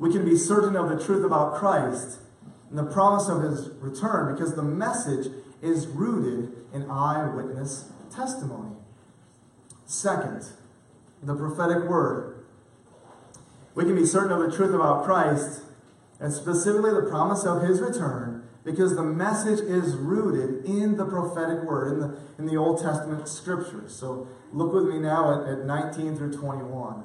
We 0.00 0.10
can 0.10 0.24
be 0.24 0.34
certain 0.34 0.76
of 0.76 0.88
the 0.88 0.98
truth 0.98 1.24
about 1.24 1.56
Christ 1.56 2.20
and 2.70 2.78
the 2.78 2.84
promise 2.84 3.28
of 3.28 3.42
his 3.42 3.68
return 3.80 4.34
because 4.34 4.56
the 4.56 4.62
message 4.62 5.30
is 5.60 5.86
rooted 5.86 6.56
in 6.72 6.90
eyewitness 6.90 7.92
testimony. 8.10 8.76
Second, 9.84 10.48
the 11.22 11.34
prophetic 11.34 11.84
word. 11.84 12.46
We 13.74 13.84
can 13.84 13.94
be 13.94 14.06
certain 14.06 14.32
of 14.32 14.50
the 14.50 14.56
truth 14.56 14.74
about 14.74 15.04
Christ 15.04 15.64
and 16.18 16.32
specifically 16.32 16.92
the 16.92 17.06
promise 17.08 17.44
of 17.44 17.62
his 17.62 17.80
return 17.80 18.48
because 18.64 18.96
the 18.96 19.02
message 19.02 19.60
is 19.60 19.96
rooted 19.96 20.64
in 20.64 20.96
the 20.96 21.04
prophetic 21.04 21.62
word, 21.64 21.92
in 21.92 22.00
the, 22.00 22.16
in 22.38 22.46
the 22.46 22.56
Old 22.56 22.80
Testament 22.80 23.28
scriptures. 23.28 23.94
So 23.94 24.28
look 24.50 24.72
with 24.72 24.84
me 24.84 24.98
now 24.98 25.42
at, 25.42 25.48
at 25.48 25.66
19 25.66 26.16
through 26.16 26.32
21. 26.32 27.04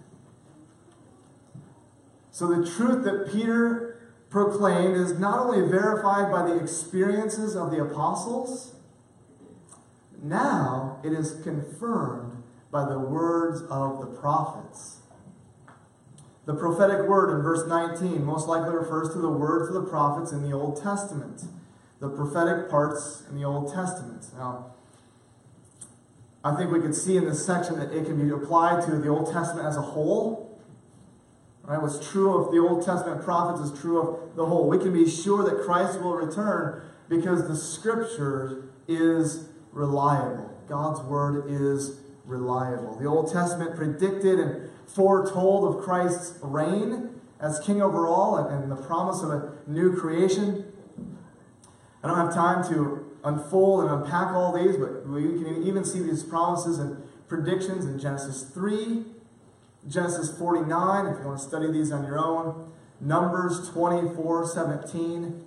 So 2.31 2.47
the 2.47 2.65
truth 2.69 3.03
that 3.03 3.29
Peter 3.31 3.99
proclaimed 4.29 4.95
is 4.95 5.19
not 5.19 5.39
only 5.39 5.67
verified 5.69 6.31
by 6.31 6.47
the 6.47 6.55
experiences 6.55 7.55
of 7.55 7.69
the 7.69 7.81
apostles, 7.81 8.73
now 10.23 10.99
it 11.03 11.11
is 11.11 11.41
confirmed 11.43 12.41
by 12.71 12.87
the 12.87 12.97
words 12.97 13.61
of 13.63 13.99
the 13.99 14.05
prophets. 14.05 14.99
The 16.45 16.55
prophetic 16.55 17.07
word 17.07 17.35
in 17.35 17.43
verse 17.43 17.67
19 17.67 18.23
most 18.23 18.47
likely 18.47 18.73
refers 18.73 19.13
to 19.13 19.19
the 19.19 19.29
words 19.29 19.67
of 19.67 19.73
the 19.73 19.89
prophets 19.89 20.31
in 20.31 20.41
the 20.41 20.55
Old 20.55 20.81
Testament, 20.81 21.43
the 21.99 22.09
prophetic 22.09 22.69
parts 22.69 23.23
in 23.29 23.35
the 23.35 23.43
Old 23.43 23.73
Testament. 23.73 24.25
Now, 24.37 24.67
I 26.43 26.55
think 26.55 26.71
we 26.71 26.79
could 26.79 26.95
see 26.95 27.17
in 27.17 27.25
this 27.25 27.45
section 27.45 27.77
that 27.79 27.91
it 27.91 28.05
can 28.05 28.17
be 28.25 28.33
applied 28.33 28.83
to 28.85 28.91
the 28.97 29.09
Old 29.09 29.31
Testament 29.31 29.67
as 29.67 29.77
a 29.77 29.81
whole 29.81 30.50
Right? 31.63 31.81
What's 31.81 32.09
true 32.11 32.37
of 32.37 32.51
the 32.51 32.59
Old 32.59 32.83
Testament 32.85 33.23
prophets 33.23 33.69
is 33.69 33.79
true 33.79 33.99
of 34.01 34.35
the 34.35 34.45
whole. 34.45 34.67
We 34.67 34.79
can 34.79 34.93
be 34.93 35.09
sure 35.09 35.43
that 35.43 35.63
Christ 35.63 36.01
will 36.01 36.15
return 36.15 36.81
because 37.07 37.47
the 37.47 37.55
scripture 37.55 38.69
is 38.87 39.49
reliable. 39.71 40.49
God's 40.67 41.01
word 41.01 41.49
is 41.49 41.99
reliable. 42.25 42.97
The 42.97 43.05
Old 43.05 43.31
Testament 43.31 43.75
predicted 43.75 44.39
and 44.39 44.69
foretold 44.87 45.75
of 45.75 45.83
Christ's 45.83 46.39
reign 46.41 47.09
as 47.39 47.59
king 47.59 47.81
over 47.81 48.07
all 48.07 48.37
and, 48.37 48.71
the 48.71 48.75
promise 48.75 49.21
of 49.21 49.31
a 49.31 49.53
new 49.67 49.95
creation. 49.95 50.71
I 52.03 52.07
don't 52.07 52.17
have 52.17 52.33
time 52.33 52.67
to 52.73 53.05
unfold 53.23 53.83
and 53.83 54.01
unpack 54.01 54.33
all 54.33 54.53
these, 54.53 54.77
but 54.77 55.07
we 55.07 55.21
can 55.21 55.63
even 55.63 55.83
see 55.83 55.99
these 55.99 56.23
promises 56.23 56.79
and 56.79 57.01
predictions 57.27 57.85
in 57.85 57.99
Genesis 57.99 58.43
3 58.43 59.05
Genesis 59.87 60.37
49, 60.37 61.07
if 61.07 61.19
you 61.19 61.25
want 61.25 61.39
to 61.39 61.45
study 61.45 61.71
these 61.71 61.91
on 61.91 62.05
your 62.05 62.19
own. 62.19 62.71
Numbers 62.99 63.69
24, 63.69 64.47
17. 64.47 65.43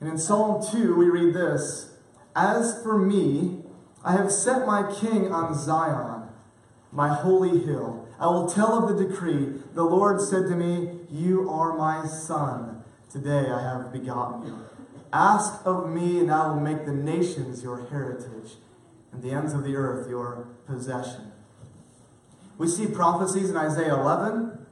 And 0.00 0.08
in 0.08 0.18
Psalm 0.18 0.64
2, 0.70 0.96
we 0.96 1.08
read 1.08 1.34
this 1.34 1.92
As 2.34 2.82
for 2.82 2.98
me, 2.98 3.62
I 4.04 4.12
have 4.12 4.32
set 4.32 4.66
my 4.66 4.92
king 4.92 5.32
on 5.32 5.54
Zion, 5.54 6.28
my 6.92 7.14
holy 7.14 7.60
hill. 7.64 8.08
I 8.18 8.26
will 8.26 8.48
tell 8.48 8.78
of 8.78 8.96
the 8.96 9.06
decree. 9.06 9.60
The 9.74 9.84
Lord 9.84 10.20
said 10.20 10.48
to 10.48 10.56
me, 10.56 11.00
You 11.10 11.48
are 11.48 11.76
my 11.76 12.06
son. 12.06 12.82
Today 13.10 13.50
I 13.50 13.62
have 13.62 13.92
begotten 13.92 14.46
you. 14.46 14.58
Ask 15.12 15.64
of 15.64 15.88
me, 15.88 16.18
and 16.18 16.30
I 16.30 16.48
will 16.48 16.60
make 16.60 16.84
the 16.84 16.92
nations 16.92 17.62
your 17.62 17.86
heritage, 17.88 18.56
and 19.12 19.22
the 19.22 19.30
ends 19.30 19.54
of 19.54 19.62
the 19.62 19.76
earth 19.76 20.08
your 20.08 20.48
possession. 20.66 21.32
We 22.58 22.66
see 22.66 22.86
prophecies 22.86 23.50
in 23.50 23.56
Isaiah 23.56 23.94
11, 23.94 24.66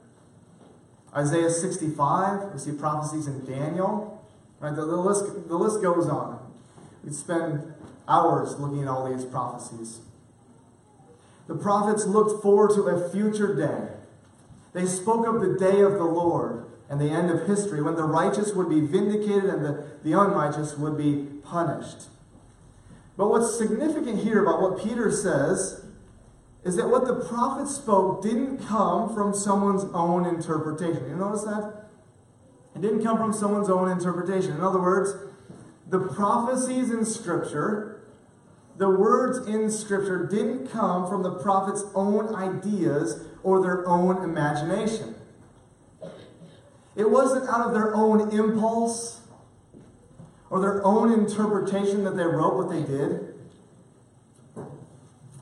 Isaiah 1.15 1.49
65. 1.49 2.53
We 2.53 2.59
see 2.59 2.73
prophecies 2.73 3.27
in 3.27 3.45
Daniel. 3.45 4.21
Right? 4.59 4.75
The, 4.75 4.85
the, 4.85 4.97
list, 4.97 5.47
the 5.47 5.55
list 5.57 5.81
goes 5.81 6.07
on. 6.07 6.39
We 7.03 7.13
spend 7.13 7.73
hours 8.07 8.59
looking 8.59 8.83
at 8.83 8.89
all 8.89 9.11
these 9.11 9.23
prophecies. 9.25 9.99
The 11.47 11.55
prophets 11.55 12.05
looked 12.05 12.43
forward 12.43 12.71
to 12.75 12.83
a 12.83 13.09
future 13.09 13.55
day. 13.55 13.93
They 14.73 14.85
spoke 14.85 15.25
of 15.25 15.41
the 15.41 15.57
day 15.57 15.79
of 15.79 15.93
the 15.93 16.03
Lord 16.03 16.65
and 16.89 16.99
the 16.99 17.09
end 17.09 17.31
of 17.31 17.47
history 17.47 17.81
when 17.81 17.95
the 17.95 18.03
righteous 18.03 18.53
would 18.53 18.69
be 18.69 18.81
vindicated 18.81 19.45
and 19.45 19.63
the, 19.63 19.85
the 20.03 20.11
unrighteous 20.11 20.77
would 20.77 20.97
be 20.97 21.25
punished. 21.43 22.07
But 23.15 23.29
what's 23.29 23.57
significant 23.57 24.19
here 24.19 24.43
about 24.43 24.61
what 24.61 24.83
Peter 24.83 25.11
says 25.11 25.85
is 26.67 26.75
that 26.75 26.89
what 26.89 27.07
the 27.07 27.15
prophet 27.15 27.65
spoke 27.69 28.21
didn't 28.21 28.57
come 28.57 29.15
from 29.15 29.33
someone's 29.33 29.85
own 29.93 30.25
interpretation. 30.25 31.07
You 31.07 31.15
notice 31.15 31.43
that? 31.43 31.85
It 32.75 32.81
didn't 32.81 33.03
come 33.03 33.17
from 33.17 33.31
someone's 33.31 33.69
own 33.69 33.89
interpretation. 33.89 34.51
In 34.51 34.59
other 34.59 34.81
words, 34.81 35.13
the 35.89 35.99
prophecies 35.99 36.91
in 36.91 37.05
Scripture, 37.05 38.01
the 38.75 38.89
words 38.89 39.47
in 39.47 39.71
Scripture 39.71 40.27
didn't 40.27 40.67
come 40.67 41.07
from 41.07 41.23
the 41.23 41.35
prophet's 41.35 41.85
own 41.95 42.35
ideas 42.35 43.23
or 43.43 43.61
their 43.61 43.87
own 43.87 44.21
imagination. 44.21 45.15
It 46.97 47.09
wasn't 47.09 47.47
out 47.47 47.65
of 47.65 47.73
their 47.73 47.95
own 47.95 48.29
impulse 48.37 49.21
or 50.49 50.59
their 50.59 50.85
own 50.85 51.13
interpretation 51.13 52.03
that 52.03 52.17
they 52.17 52.25
wrote 52.25 52.57
what 52.57 52.69
they 52.69 52.81
did. 52.81 53.35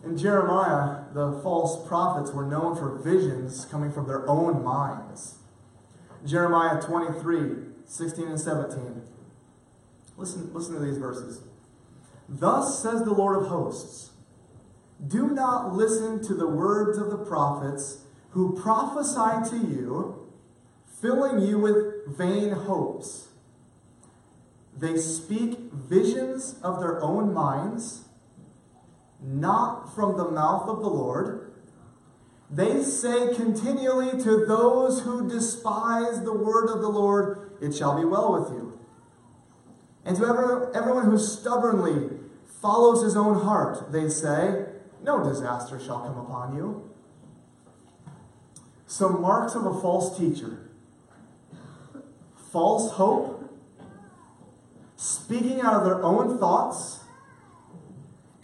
In 0.03 0.15
Jeremiah, 0.15 1.04
the 1.15 1.31
false 1.41 1.87
prophets 1.87 2.33
were 2.33 2.45
known 2.45 2.75
for 2.75 2.97
visions 2.97 3.63
coming 3.71 3.89
from 3.89 4.05
their 4.05 4.29
own 4.29 4.61
minds. 4.61 5.35
Jeremiah 6.25 6.81
23, 6.81 7.55
16 7.85 8.27
and 8.27 8.39
17. 8.39 9.01
Listen, 10.17 10.53
listen 10.53 10.73
to 10.73 10.81
these 10.81 10.97
verses. 10.97 11.41
Thus 12.27 12.83
says 12.83 13.03
the 13.03 13.13
Lord 13.13 13.41
of 13.41 13.47
hosts 13.47 14.11
Do 15.07 15.29
not 15.29 15.73
listen 15.73 16.21
to 16.25 16.33
the 16.33 16.49
words 16.49 16.97
of 16.97 17.09
the 17.09 17.17
prophets 17.17 18.03
who 18.31 18.59
prophesy 18.61 19.49
to 19.51 19.65
you, 19.65 20.29
filling 20.99 21.39
you 21.39 21.59
with 21.59 22.17
vain 22.17 22.51
hopes. 22.51 23.29
They 24.77 24.97
speak 24.97 25.71
visions 25.71 26.59
of 26.61 26.81
their 26.81 27.01
own 27.01 27.33
minds, 27.33 28.04
not 29.21 29.93
from 29.93 30.17
the 30.17 30.29
mouth 30.29 30.67
of 30.67 30.81
the 30.81 30.89
Lord. 30.89 31.53
They 32.49 32.83
say 32.83 33.33
continually 33.35 34.11
to 34.23 34.45
those 34.45 35.01
who 35.01 35.27
despise 35.27 36.23
the 36.23 36.33
word 36.33 36.69
of 36.69 36.81
the 36.81 36.89
Lord, 36.89 37.51
It 37.61 37.73
shall 37.73 37.97
be 37.97 38.05
well 38.05 38.39
with 38.39 38.51
you. 38.51 38.79
And 40.03 40.15
to 40.17 40.71
everyone 40.75 41.05
who 41.05 41.17
stubbornly 41.17 42.19
follows 42.61 43.03
his 43.03 43.15
own 43.15 43.43
heart, 43.43 43.91
they 43.91 44.09
say, 44.09 44.65
No 45.01 45.23
disaster 45.23 45.79
shall 45.79 46.01
come 46.01 46.17
upon 46.17 46.55
you. 46.55 46.91
Some 48.85 49.21
marks 49.21 49.55
of 49.55 49.65
a 49.65 49.81
false 49.81 50.17
teacher 50.17 50.65
false 52.55 52.93
hope, 52.93 53.53
speaking 54.95 55.59
out 55.59 55.73
of 55.73 55.83
their 55.83 56.01
own 56.01 56.37
thoughts, 56.37 56.99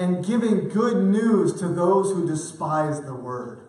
and 0.02 0.26
giving 0.26 0.68
good 0.68 0.98
news 0.98 1.54
to 1.60 1.68
those 1.68 2.12
who 2.12 2.26
despise 2.26 3.04
the 3.04 3.14
word. 3.14 3.60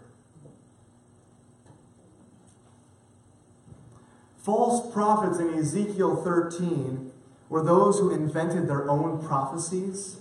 False 4.38 4.90
prophets 4.94 5.38
in 5.38 5.52
Ezekiel 5.52 6.16
13 6.16 7.12
were 7.50 7.62
those 7.62 7.98
who 7.98 8.10
invented 8.10 8.66
their 8.66 8.88
own 8.88 9.22
prophecies, 9.22 10.20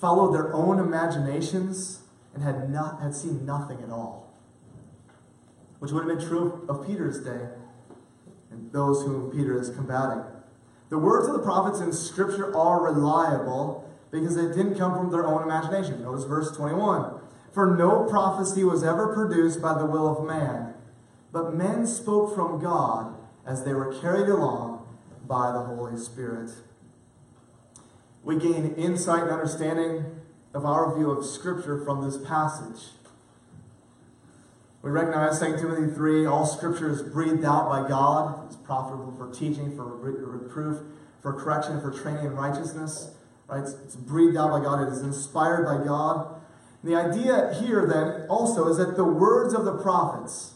followed 0.00 0.32
their 0.32 0.54
own 0.54 0.78
imaginations, 0.78 2.00
and 2.32 2.42
had, 2.42 2.70
not, 2.70 3.02
had 3.02 3.14
seen 3.14 3.44
nothing 3.44 3.82
at 3.82 3.90
all. 3.90 4.32
Which 5.78 5.92
would 5.92 6.08
have 6.08 6.18
been 6.18 6.26
true 6.26 6.64
of 6.70 6.86
Peter's 6.86 7.22
day 7.22 7.48
and 8.50 8.72
those 8.72 9.02
whom 9.02 9.30
Peter 9.30 9.60
is 9.60 9.68
combating. 9.68 10.24
The 10.88 10.98
words 10.98 11.28
of 11.28 11.34
the 11.34 11.42
prophets 11.42 11.80
in 11.80 11.92
Scripture 11.92 12.56
are 12.56 12.82
reliable 12.82 13.84
because 14.14 14.36
it 14.36 14.54
didn't 14.54 14.76
come 14.76 14.94
from 14.96 15.10
their 15.10 15.26
own 15.26 15.42
imagination. 15.42 16.00
Notice 16.02 16.24
verse 16.24 16.56
21. 16.56 17.18
For 17.52 17.76
no 17.76 18.04
prophecy 18.04 18.62
was 18.62 18.84
ever 18.84 19.12
produced 19.12 19.60
by 19.60 19.76
the 19.76 19.84
will 19.84 20.06
of 20.06 20.24
man, 20.24 20.72
but 21.32 21.54
men 21.54 21.84
spoke 21.84 22.32
from 22.32 22.62
God 22.62 23.16
as 23.44 23.64
they 23.64 23.74
were 23.74 23.92
carried 24.00 24.28
along 24.28 24.86
by 25.26 25.50
the 25.50 25.60
Holy 25.60 25.98
Spirit. 25.98 26.50
We 28.22 28.38
gain 28.38 28.74
insight 28.76 29.24
and 29.24 29.32
understanding 29.32 30.04
of 30.54 30.64
our 30.64 30.94
view 30.96 31.10
of 31.10 31.26
Scripture 31.26 31.84
from 31.84 32.04
this 32.04 32.16
passage. 32.16 32.90
We 34.82 34.90
recognize 34.90 35.40
2 35.40 35.56
Timothy 35.56 35.92
3 35.92 36.26
all 36.26 36.46
Scripture 36.46 36.90
is 36.90 37.02
breathed 37.02 37.44
out 37.44 37.68
by 37.68 37.88
God. 37.88 38.46
It's 38.46 38.56
profitable 38.56 39.12
for 39.16 39.32
teaching, 39.32 39.74
for 39.74 39.84
reproof, 39.84 40.82
for 41.20 41.32
correction, 41.32 41.80
for 41.80 41.90
training 41.90 42.26
in 42.26 42.36
righteousness. 42.36 43.10
Right? 43.48 43.62
It's, 43.62 43.72
it's 43.84 43.96
breathed 43.96 44.36
out 44.36 44.50
by 44.50 44.60
God, 44.60 44.86
it 44.86 44.92
is 44.92 45.02
inspired 45.02 45.64
by 45.64 45.84
God. 45.84 46.40
And 46.82 46.92
the 46.92 46.96
idea 46.96 47.54
here, 47.60 47.86
then, 47.86 48.26
also 48.28 48.68
is 48.68 48.78
that 48.78 48.96
the 48.96 49.04
words 49.04 49.54
of 49.54 49.64
the 49.64 49.76
prophets, 49.76 50.54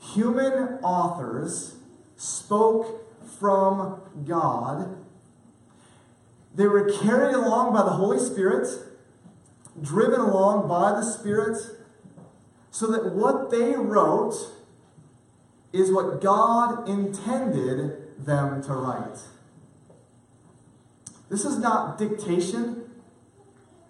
human 0.00 0.78
authors, 0.82 1.76
spoke 2.16 3.02
from 3.38 4.00
God. 4.26 4.96
They 6.54 6.66
were 6.66 6.88
carried 6.88 7.34
along 7.34 7.72
by 7.72 7.82
the 7.82 7.90
Holy 7.90 8.18
Spirit, 8.18 8.68
driven 9.80 10.20
along 10.20 10.68
by 10.68 10.92
the 10.92 11.02
Spirit, 11.02 11.58
so 12.70 12.86
that 12.88 13.12
what 13.12 13.50
they 13.50 13.74
wrote 13.74 14.34
is 15.72 15.90
what 15.90 16.20
God 16.20 16.88
intended 16.88 18.24
them 18.24 18.62
to 18.62 18.72
write. 18.72 19.18
This 21.34 21.44
is 21.44 21.58
not 21.58 21.98
dictation. 21.98 22.88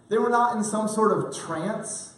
They 0.09 0.17
were 0.17 0.31
not 0.31 0.57
in 0.57 0.65
some 0.65 0.89
sort 0.89 1.13
of 1.13 1.37
trance. 1.37 2.15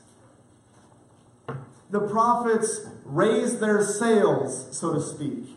The 1.91 1.99
prophets 1.99 2.87
raised 3.05 3.59
their 3.59 3.83
sails, 3.83 4.69
so 4.71 4.95
to 4.95 5.01
speak. 5.01 5.49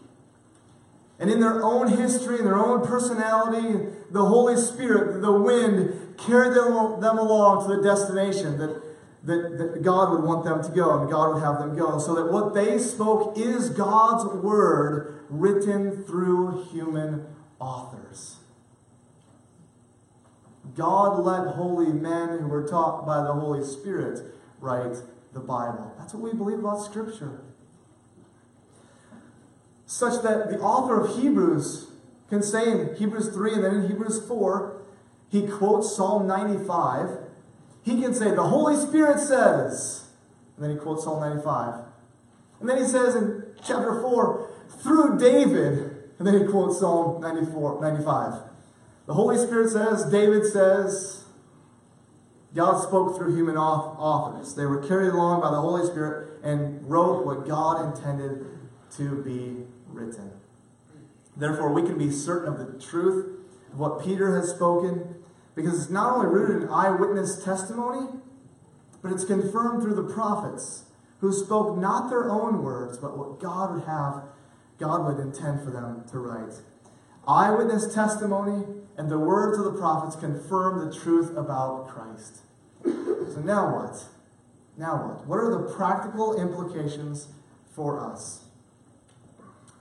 And 1.20 1.30
in 1.30 1.40
their 1.40 1.62
own 1.62 1.90
history, 2.00 2.40
in 2.40 2.46
their 2.46 2.58
own 2.58 2.84
personality, 2.84 3.94
the 4.10 4.26
Holy 4.26 4.58
Spirit, 4.58 5.22
the 5.22 5.34
wind, 5.34 6.16
carried 6.18 6.56
them, 6.56 7.00
them 7.00 7.20
along 7.20 7.68
to 7.70 7.76
the 7.76 7.84
destination 7.84 8.58
that, 8.58 8.82
that, 9.24 9.58
that 9.60 9.84
God 9.84 10.10
would 10.14 10.24
want 10.24 10.46
them 10.46 10.64
to 10.64 10.70
go 10.72 11.00
and 11.00 11.12
God 11.12 11.36
would 11.36 11.44
have 11.44 11.60
them 11.60 11.78
go. 11.78 12.00
So 12.00 12.16
that 12.16 12.32
what 12.32 12.56
they 12.56 12.80
spoke 12.80 13.38
is 13.38 13.70
God's 13.70 14.34
word 14.34 15.26
written 15.30 16.06
through 16.06 16.64
human 16.72 17.28
authors. 17.60 18.38
God 20.76 21.20
let 21.20 21.56
holy 21.56 21.92
men 21.92 22.40
who 22.40 22.48
were 22.48 22.68
taught 22.68 23.06
by 23.06 23.22
the 23.22 23.34
Holy 23.34 23.66
Spirit 23.66 24.22
write 24.60 24.98
the 25.34 25.40
Bible. 25.40 25.94
That's 25.98 26.14
what 26.14 26.24
we 26.24 26.38
believe 26.38 26.60
about 26.60 26.84
Scripture 26.84 27.42
such 29.90 30.22
that 30.22 30.52
the 30.52 30.60
author 30.60 31.02
of 31.02 31.18
Hebrews 31.18 31.88
can 32.30 32.44
say 32.44 32.70
in 32.70 32.96
Hebrews 32.96 33.30
3 33.30 33.54
and 33.56 33.64
then 33.64 33.76
in 33.78 33.88
Hebrews 33.88 34.24
4, 34.28 34.80
he 35.32 35.48
quotes 35.48 35.96
Psalm 35.96 36.28
95. 36.28 37.10
He 37.84 38.00
can 38.00 38.14
say, 38.14 38.30
The 38.30 38.44
Holy 38.44 38.76
Spirit 38.76 39.20
says, 39.20 40.06
and 40.56 40.64
then 40.64 40.72
he 40.72 40.78
quotes 40.78 41.06
Psalm 41.06 41.20
95. 41.22 41.86
And 42.60 42.70
then 42.70 42.78
he 42.78 42.84
says 42.84 43.16
in 43.16 43.46
chapter 43.64 44.00
4, 44.00 44.50
through 44.84 45.18
David, 45.18 45.96
and 46.20 46.28
then 46.28 46.40
he 46.40 46.46
quotes 46.46 46.80
Psalm 46.80 47.20
94, 47.20 47.82
95. 47.82 48.34
The 49.10 49.15
Holy 49.15 49.39
Spirit 49.39 49.72
says, 49.72 50.06
David 50.12 50.45
says, 50.45 51.24
God 52.54 52.80
spoke 52.80 53.17
through 53.17 53.36
human 53.36 53.58
authors. 53.58 54.54
They 54.54 54.67
were 54.67 54.88
carried 54.88 55.13
along 55.13 55.41
by 55.41 55.50
the 55.50 55.60
Holy 55.60 55.84
Spirit 55.88 56.39
and 56.43 56.88
wrote 56.88 57.26
what 57.26 57.48
God 57.48 57.84
intended 57.88 58.45
to 58.98 59.24
be 59.24 59.65
written. 59.88 60.30
Therefore, 61.36 61.74
we 61.74 61.82
can 61.82 61.98
be 61.98 62.12
certain 62.12 62.54
of 62.54 62.60
the 62.60 62.80
truth 62.80 63.39
of 63.74 63.80
what 63.80 64.06
Peter 64.06 64.36
has 64.36 64.52
spoken 64.52 65.15
because 65.56 65.82
it's 65.82 65.89
not 65.89 66.13
only 66.13 66.28
rooted 66.28 66.62
in 66.62 66.69
eyewitness 66.69 67.43
testimony, 67.43 68.10
but 69.02 69.12
it's 69.12 69.26
confirmed 69.26 69.82
through 69.82 69.95
the 69.95 70.13
prophets 70.13 70.84
who 71.19 71.34
spoke 71.34 71.80
not 71.80 72.12
their 72.12 72.30
own 72.30 72.62
words, 72.62 73.00
but 73.00 73.17
what 73.17 73.39
God 73.39 73.74
would 73.74 73.86
have, 73.86 74.26
God 74.78 75.08
would 75.08 75.19
intend 75.19 75.63
for 75.63 75.72
them 75.72 76.06
to 76.12 76.19
write. 76.19 76.62
Eyewitness 77.28 77.91
testimony 77.91 78.65
and 79.00 79.10
the 79.10 79.18
words 79.18 79.58
of 79.58 79.64
the 79.64 79.80
prophets 79.80 80.18
confirm 80.18 80.86
the 80.86 80.94
truth 80.94 81.36
about 81.38 81.88
Christ. 81.88 82.42
So 82.84 83.42
now 83.42 83.74
what? 83.74 84.04
Now 84.78 85.08
what? 85.08 85.26
What 85.26 85.38
are 85.38 85.52
the 85.52 85.74
practical 85.74 86.40
implications 86.40 87.30
for 87.74 87.98
us? 87.98 88.44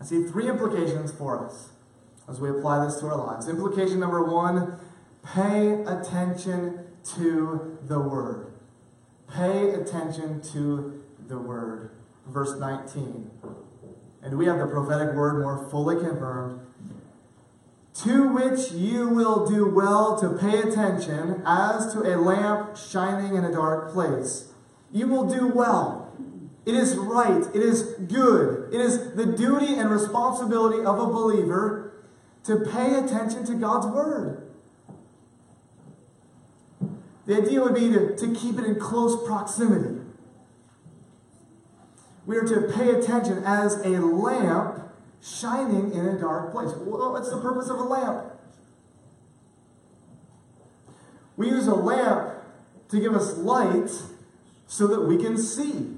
I 0.00 0.04
see 0.04 0.22
three 0.22 0.48
implications 0.48 1.11
for 1.11 1.44
us 1.44 1.70
as 2.28 2.38
we 2.38 2.48
apply 2.48 2.85
this 2.85 3.00
to 3.00 3.07
our 3.07 3.16
lives. 3.16 3.48
Implication 3.48 3.98
number 3.98 4.22
one 4.22 4.78
pay 5.35 5.83
attention 5.83 6.87
to 7.16 7.76
the 7.88 7.98
Word. 7.98 8.52
Pay 9.35 9.70
attention 9.70 10.40
to 10.52 11.02
the 11.26 11.38
Word. 11.38 11.90
Verse 12.28 12.57
19. 12.57 13.33
And 14.22 14.38
we 14.38 14.46
have 14.46 14.59
the 14.59 14.66
prophetic 14.66 15.14
word 15.16 15.42
more 15.42 15.68
fully 15.70 15.96
confirmed. 15.96 16.67
To 18.04 18.28
which 18.28 18.72
you 18.72 19.08
will 19.08 19.46
do 19.46 19.68
well 19.68 20.18
to 20.20 20.30
pay 20.38 20.61
attention 20.61 21.42
as 21.44 21.92
to 21.92 22.02
a 22.02 22.14
lamp 22.16 22.76
shining 22.76 23.34
in 23.34 23.44
a 23.44 23.52
dark 23.52 23.92
place. 23.92 24.52
You 24.92 25.08
will 25.08 25.28
do 25.28 25.48
well 25.48 26.08
it 26.68 26.74
is 26.74 26.96
right. 26.96 27.46
It 27.54 27.62
is 27.62 27.94
good. 28.08 28.74
It 28.74 28.78
is 28.78 29.14
the 29.14 29.24
duty 29.24 29.78
and 29.78 29.90
responsibility 29.90 30.84
of 30.84 31.00
a 31.00 31.06
believer 31.06 32.04
to 32.44 32.56
pay 32.58 32.96
attention 32.96 33.46
to 33.46 33.54
God's 33.54 33.87
Word. 33.87 34.46
The 37.24 37.38
idea 37.38 37.62
would 37.62 37.74
be 37.74 37.88
to, 37.88 38.14
to 38.14 38.34
keep 38.34 38.58
it 38.58 38.66
in 38.66 38.78
close 38.78 39.26
proximity. 39.26 40.02
We 42.26 42.37
are 42.37 42.46
to 42.46 42.70
pay 42.70 42.90
attention 42.90 43.42
as 43.46 43.76
a 43.76 44.00
lamp 44.00 44.88
shining 45.22 45.92
in 45.92 46.07
a 46.07 46.18
dark 46.18 46.52
place. 46.52 46.72
What's 46.74 47.31
the 47.31 47.40
purpose 47.40 47.68
of 47.68 47.78
a 47.78 47.83
lamp? 47.83 48.33
We 51.37 51.48
use 51.48 51.66
a 51.66 51.74
lamp 51.74 52.35
to 52.90 53.00
give 53.00 53.14
us 53.14 53.37
light 53.37 53.90
so 54.66 54.87
that 54.88 55.02
we 55.02 55.16
can 55.16 55.38
see. 55.38 55.96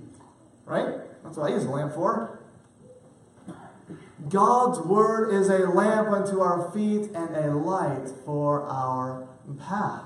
Right? 0.67 0.97
That's 1.23 1.37
what 1.37 1.51
I 1.51 1.55
use 1.55 1.65
a 1.65 1.71
lamp 1.71 1.95
for. 1.95 2.39
God's 4.29 4.79
word 4.81 5.33
is 5.35 5.49
a 5.49 5.69
lamp 5.71 6.09
unto 6.09 6.41
our 6.41 6.71
feet 6.73 7.11
and 7.15 7.35
a 7.35 7.55
light 7.55 8.09
for 8.25 8.63
our 8.63 9.27
path. 9.59 10.05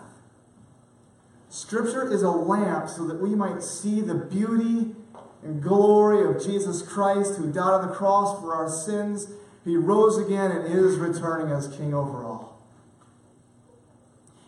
Scripture 1.50 2.12
is 2.12 2.22
a 2.22 2.31
lamp 2.31 2.88
so 2.88 3.07
that 3.07 3.20
we 3.20 3.35
might 3.35 3.62
see 3.62 4.00
the 4.00 4.14
beauty 4.14 4.94
and 5.44 5.62
glory 5.62 6.28
of 6.28 6.42
Jesus 6.42 6.83
Christ 6.83 7.37
who 7.37 7.52
died 7.52 7.74
on 7.74 7.88
the 7.88 7.94
cross 7.94 8.40
for 8.40 8.54
our 8.54 8.68
sins. 8.68 9.28
He 9.64 9.76
rose 9.76 10.18
again 10.18 10.50
and 10.50 10.66
is 10.66 10.96
returning 10.96 11.52
as 11.52 11.68
King 11.68 11.94
over 11.94 12.24
all. 12.24 12.62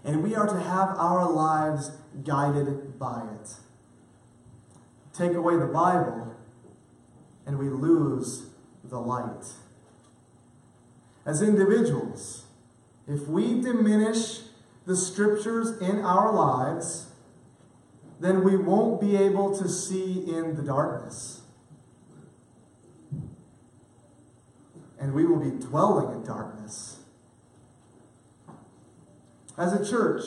And 0.04 0.22
we 0.22 0.34
are 0.34 0.46
to 0.46 0.58
have 0.58 0.96
our 0.96 1.30
lives 1.30 1.90
guided 2.24 2.98
by 2.98 3.22
it. 3.40 3.54
Take 5.12 5.34
away 5.34 5.56
the 5.56 5.66
Bible, 5.66 6.34
and 7.46 7.58
we 7.58 7.68
lose 7.68 8.46
the 8.84 9.00
light. 9.00 9.46
As 11.24 11.42
individuals, 11.42 12.44
if 13.08 13.26
we 13.26 13.60
diminish 13.60 14.42
the 14.86 14.96
scriptures 14.96 15.80
in 15.80 16.00
our 16.00 16.32
lives, 16.32 17.05
then 18.18 18.42
we 18.42 18.56
won't 18.56 19.00
be 19.00 19.16
able 19.16 19.56
to 19.56 19.68
see 19.68 20.24
in 20.26 20.56
the 20.56 20.62
darkness. 20.62 21.42
And 24.98 25.12
we 25.12 25.26
will 25.26 25.38
be 25.38 25.50
dwelling 25.50 26.16
in 26.16 26.24
darkness. 26.24 27.00
As 29.58 29.72
a 29.72 29.84
church, 29.84 30.22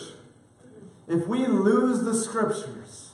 if 1.07 1.27
we 1.27 1.45
lose 1.47 2.03
the 2.03 2.13
scriptures, 2.13 3.11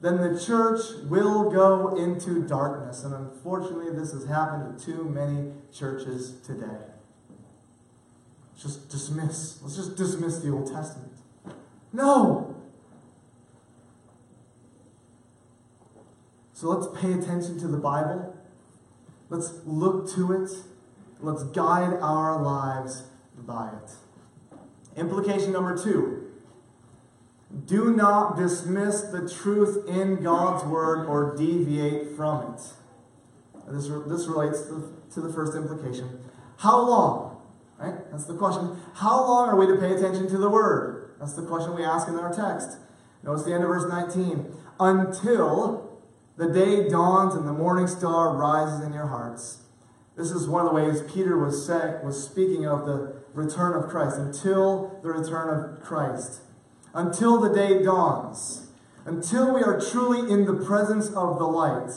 then 0.00 0.18
the 0.18 0.38
church 0.38 0.80
will 1.08 1.50
go 1.50 1.96
into 1.96 2.46
darkness. 2.46 3.04
And 3.04 3.14
unfortunately, 3.14 3.90
this 3.90 4.12
has 4.12 4.26
happened 4.26 4.78
to 4.78 4.84
too 4.84 5.04
many 5.04 5.52
churches 5.72 6.34
today. 6.44 6.84
Just 8.60 8.90
dismiss. 8.90 9.60
Let's 9.62 9.76
just 9.76 9.96
dismiss 9.96 10.38
the 10.38 10.50
Old 10.50 10.70
Testament. 10.70 11.12
No! 11.92 12.53
So 16.64 16.70
let's 16.70 16.98
pay 16.98 17.12
attention 17.12 17.58
to 17.58 17.68
the 17.68 17.76
Bible. 17.76 18.34
Let's 19.28 19.52
look 19.66 20.10
to 20.14 20.32
it. 20.32 20.50
Let's 21.20 21.42
guide 21.42 21.92
our 22.00 22.40
lives 22.40 23.02
by 23.36 23.68
it. 23.68 23.90
Implication 24.98 25.52
number 25.52 25.76
two 25.76 26.32
do 27.66 27.94
not 27.94 28.38
dismiss 28.38 29.02
the 29.02 29.28
truth 29.28 29.86
in 29.86 30.22
God's 30.22 30.64
word 30.64 31.04
or 31.06 31.36
deviate 31.36 32.16
from 32.16 32.54
it. 32.54 32.62
This, 33.68 33.88
this 34.06 34.26
relates 34.26 34.62
to 34.62 34.74
the, 34.74 34.92
to 35.12 35.20
the 35.20 35.34
first 35.34 35.54
implication. 35.54 36.18
How 36.56 36.80
long? 36.80 37.42
Right? 37.78 38.10
That's 38.10 38.24
the 38.24 38.36
question. 38.36 38.80
How 38.94 39.20
long 39.20 39.50
are 39.50 39.56
we 39.56 39.66
to 39.66 39.76
pay 39.76 39.92
attention 39.92 40.30
to 40.30 40.38
the 40.38 40.48
word? 40.48 41.10
That's 41.20 41.34
the 41.34 41.42
question 41.42 41.74
we 41.74 41.84
ask 41.84 42.08
in 42.08 42.14
our 42.14 42.34
text. 42.34 42.78
Notice 43.22 43.44
the 43.44 43.52
end 43.52 43.64
of 43.64 43.68
verse 43.68 43.86
19. 43.86 44.46
Until 44.80 45.83
the 46.36 46.48
day 46.48 46.88
dawns 46.88 47.34
and 47.34 47.46
the 47.46 47.52
morning 47.52 47.86
star 47.86 48.36
rises 48.36 48.84
in 48.84 48.92
your 48.92 49.06
hearts. 49.06 49.62
This 50.16 50.30
is 50.30 50.48
one 50.48 50.66
of 50.66 50.72
the 50.72 50.74
ways 50.74 51.02
Peter 51.12 51.38
was, 51.38 51.68
was 51.68 52.24
speaking 52.24 52.66
of 52.66 52.86
the 52.86 53.16
return 53.32 53.74
of 53.74 53.90
Christ. 53.90 54.16
Until 54.16 55.00
the 55.02 55.08
return 55.08 55.48
of 55.48 55.82
Christ 55.82 56.42
until 56.94 57.40
the 57.40 57.52
day 57.52 57.82
dawns, 57.82 58.68
until 59.04 59.52
we 59.52 59.62
are 59.62 59.80
truly 59.80 60.32
in 60.32 60.46
the 60.46 60.64
presence 60.64 61.08
of 61.08 61.38
the 61.38 61.44
light. 61.44 61.90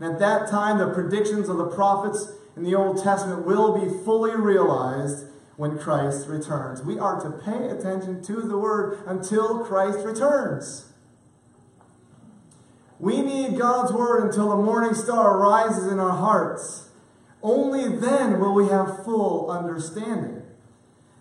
And 0.00 0.14
at 0.14 0.20
that 0.20 0.48
time, 0.48 0.78
the 0.78 0.92
predictions 0.92 1.48
of 1.48 1.58
the 1.58 1.66
prophets 1.66 2.32
in 2.56 2.62
the 2.62 2.74
Old 2.74 3.02
Testament 3.02 3.44
will 3.44 3.78
be 3.78 4.04
fully 4.04 4.34
realized 4.34 5.26
when 5.56 5.78
Christ 5.78 6.28
returns. 6.28 6.82
We 6.82 6.98
are 6.98 7.20
to 7.20 7.30
pay 7.30 7.68
attention 7.68 8.22
to 8.22 8.42
the 8.42 8.56
Word 8.56 9.00
until 9.06 9.64
Christ 9.64 9.98
returns. 10.04 10.92
We 12.98 13.22
need 13.22 13.58
God's 13.58 13.92
Word 13.92 14.24
until 14.24 14.50
the 14.50 14.56
morning 14.56 14.94
star 14.94 15.38
rises 15.38 15.90
in 15.90 15.98
our 15.98 16.16
hearts. 16.16 16.88
Only 17.42 17.96
then 17.96 18.40
will 18.40 18.54
we 18.54 18.68
have 18.68 19.04
full 19.04 19.50
understanding. 19.50 20.42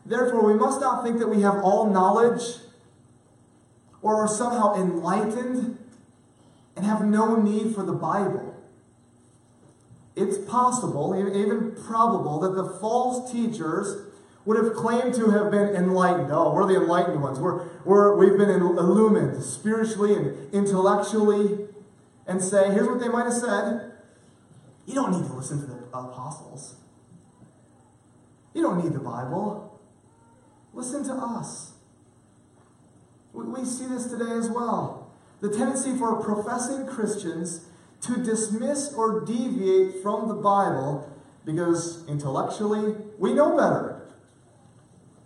Therefore, 0.05 0.45
we 0.45 0.53
must 0.53 0.79
not 0.79 1.03
think 1.03 1.19
that 1.19 1.27
we 1.27 1.41
have 1.41 1.55
all 1.63 1.89
knowledge 1.89 2.57
or 4.01 4.23
are 4.23 4.27
somehow 4.27 4.75
enlightened 4.75 5.77
and 6.75 6.85
have 6.85 7.05
no 7.05 7.35
need 7.35 7.73
for 7.73 7.83
the 7.83 7.93
Bible. 7.93 8.55
It's 10.15 10.37
possible, 10.37 11.15
even 11.17 11.75
probable, 11.85 12.39
that 12.41 12.53
the 12.53 12.77
false 12.79 13.31
teachers 13.31 14.12
would 14.45 14.57
have 14.57 14.73
claimed 14.73 15.13
to 15.15 15.29
have 15.31 15.51
been 15.51 15.69
enlightened. 15.75 16.29
Oh, 16.31 16.53
we're 16.53 16.67
the 16.67 16.75
enlightened 16.75 17.21
ones. 17.21 17.39
We're, 17.39 17.67
we're, 17.85 18.15
we've 18.15 18.37
been 18.37 18.49
illumined 18.49 19.41
spiritually 19.43 20.15
and 20.15 20.53
intellectually. 20.53 21.67
And 22.25 22.41
say, 22.41 22.71
here's 22.71 22.87
what 22.87 23.01
they 23.01 23.09
might 23.09 23.25
have 23.25 23.33
said 23.33 23.91
You 24.85 24.95
don't 24.95 25.11
need 25.11 25.27
to 25.27 25.33
listen 25.33 25.59
to 25.59 25.65
the 25.65 25.75
apostles, 25.97 26.75
you 28.53 28.61
don't 28.61 28.83
need 28.83 28.93
the 28.93 28.99
Bible. 28.99 29.81
Listen 30.73 31.03
to 31.03 31.13
us. 31.13 31.73
We 33.33 33.63
see 33.65 33.85
this 33.85 34.07
today 34.07 34.31
as 34.31 34.49
well. 34.49 35.11
The 35.39 35.49
tendency 35.49 35.95
for 35.95 36.23
professing 36.23 36.87
Christians 36.87 37.67
to 38.01 38.23
dismiss 38.23 38.93
or 38.93 39.21
deviate 39.21 40.01
from 40.01 40.27
the 40.27 40.33
Bible 40.33 41.09
because 41.45 42.07
intellectually 42.07 42.95
we 43.17 43.33
know 43.33 43.55
better. 43.55 43.92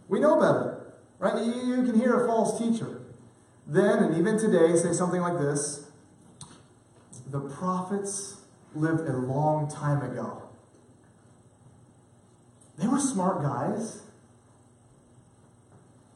We 0.07 0.19
know 0.19 0.39
better. 0.39 0.93
Right? 1.19 1.43
You, 1.43 1.83
can 1.83 1.99
hear 1.99 2.23
a 2.23 2.27
false 2.27 2.59
teacher 2.59 3.01
then 3.67 4.01
and 4.01 4.17
even 4.17 4.39
today 4.39 4.75
say 4.77 4.93
something 4.93 5.19
like 5.19 5.37
this 5.37 5.87
The 7.29 7.41
prophets 7.41 8.37
lived 8.73 9.07
a 9.07 9.17
long 9.17 9.69
time 9.69 10.01
ago. 10.09 10.43
They 12.77 12.87
were 12.87 12.99
smart 12.99 13.41
guys. 13.41 14.03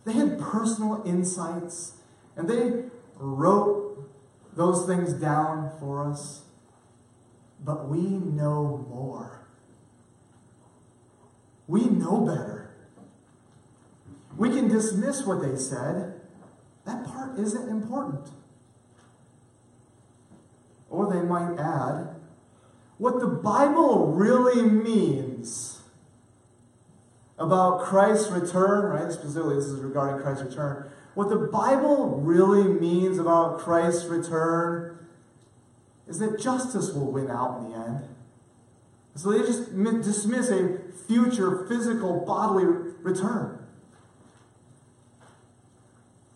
They 0.06 0.14
had 0.14 0.40
personal 0.40 1.04
insights 1.06 1.94
and 2.38 2.50
they 2.50 2.86
wrote 3.18 4.10
those 4.56 4.86
things 4.86 5.14
down 5.14 5.72
for 5.80 6.10
us. 6.10 6.44
But 7.64 7.88
we 7.90 8.02
know 8.02 8.86
more. 8.90 9.42
We 11.68 11.86
know 11.86 12.22
better. 12.22 12.61
We 14.38 14.50
can 14.50 14.68
dismiss 14.68 15.26
what 15.26 15.42
they 15.42 15.56
said. 15.56 16.20
That 16.86 17.06
part 17.06 17.38
isn't 17.38 17.70
important. 17.70 18.30
Or 20.90 21.12
they 21.12 21.22
might 21.22 21.58
add, 21.60 22.16
what 22.98 23.20
the 23.20 23.28
Bible 23.28 24.14
really 24.14 24.64
means 24.64 25.82
about 27.40 27.82
Christ's 27.82 28.30
return, 28.30 28.86
right? 28.86 29.12
Specifically, 29.12 29.56
this 29.56 29.66
is 29.66 29.80
regarding 29.80 30.22
Christ's 30.22 30.44
return. 30.44 30.92
What 31.16 31.30
the 31.30 31.38
Bible 31.38 32.22
really 32.22 32.64
means 32.64 33.20
about 33.20 33.60
Christ's 33.60 34.06
return 34.06 35.00
is 36.08 36.20
that 36.20 36.40
justice 36.40 36.94
will 36.94 37.12
win 37.12 37.30
out 37.30 37.60
in 37.60 37.72
the 37.72 37.78
end. 37.78 38.08
So 39.16 39.32
they 39.32 39.40
just 39.40 39.76
dismiss 39.76 40.50
a 40.50 40.80
future 41.08 41.66
physical 41.68 42.24
bodily 42.26 42.66
return. 42.66 43.61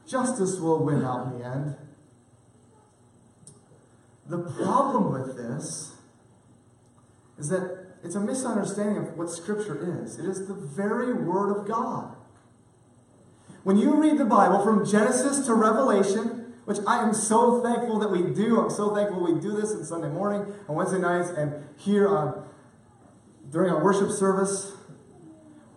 Justice 0.07 0.59
will 0.59 0.83
win 0.83 1.03
out 1.03 1.27
in 1.27 1.39
the 1.39 1.45
end. 1.45 1.75
The 4.27 4.37
problem 4.37 5.11
with 5.11 5.37
this 5.37 5.95
is 7.37 7.49
that 7.49 7.85
it's 8.03 8.15
a 8.15 8.19
misunderstanding 8.19 8.97
of 8.97 9.17
what 9.17 9.29
Scripture 9.29 10.03
is. 10.03 10.19
It 10.19 10.25
is 10.25 10.47
the 10.47 10.53
very 10.53 11.13
Word 11.13 11.55
of 11.55 11.67
God. 11.67 12.15
When 13.63 13.77
you 13.77 13.95
read 13.95 14.19
the 14.19 14.25
Bible 14.25 14.63
from 14.63 14.85
Genesis 14.85 15.45
to 15.47 15.53
Revelation, 15.53 16.53
which 16.65 16.77
I 16.87 17.03
am 17.03 17.13
so 17.13 17.61
thankful 17.61 17.99
that 17.99 18.11
we 18.11 18.21
do, 18.33 18.59
I'm 18.59 18.69
so 18.69 18.93
thankful 18.93 19.23
we 19.23 19.39
do 19.39 19.59
this 19.59 19.71
on 19.71 19.83
Sunday 19.83 20.09
morning, 20.09 20.45
on 20.67 20.75
Wednesday 20.75 20.99
nights, 20.99 21.29
and 21.29 21.63
here 21.77 22.07
on 22.07 22.47
during 23.51 23.71
our 23.71 23.83
worship 23.83 24.11
service. 24.11 24.73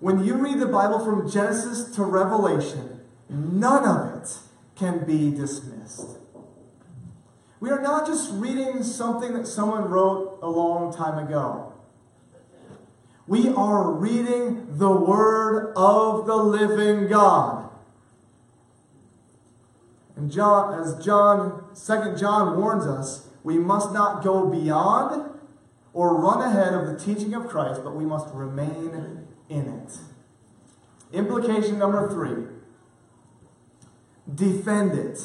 When 0.00 0.24
you 0.24 0.34
read 0.34 0.58
the 0.60 0.66
Bible 0.66 1.04
from 1.04 1.30
Genesis 1.30 1.94
to 1.96 2.04
Revelation, 2.04 2.87
none 3.28 3.84
of 3.84 4.22
it 4.22 4.38
can 4.76 5.04
be 5.04 5.30
dismissed. 5.30 6.18
We 7.60 7.70
are 7.70 7.80
not 7.82 8.06
just 8.06 8.30
reading 8.32 8.82
something 8.82 9.32
that 9.34 9.46
someone 9.46 9.90
wrote 9.90 10.38
a 10.42 10.48
long 10.48 10.94
time 10.94 11.18
ago. 11.18 11.72
We 13.26 13.48
are 13.48 13.90
reading 13.90 14.78
the 14.78 14.90
Word 14.90 15.72
of 15.76 16.26
the 16.26 16.36
living 16.36 17.08
God. 17.08 17.68
And 20.16 20.30
John, 20.30 20.80
as 20.80 21.04
John, 21.04 21.64
2 21.74 22.16
John 22.16 22.58
warns 22.58 22.86
us, 22.86 23.28
we 23.44 23.58
must 23.58 23.92
not 23.92 24.22
go 24.22 24.48
beyond 24.48 25.30
or 25.92 26.16
run 26.16 26.40
ahead 26.40 26.74
of 26.74 26.86
the 26.86 26.98
teaching 26.98 27.34
of 27.34 27.48
Christ, 27.48 27.82
but 27.84 27.94
we 27.94 28.04
must 28.04 28.32
remain 28.34 29.26
in 29.48 29.66
it. 29.66 29.98
Implication 31.12 31.78
number 31.78 32.08
three 32.10 32.44
defend 34.34 34.92
it. 34.98 35.18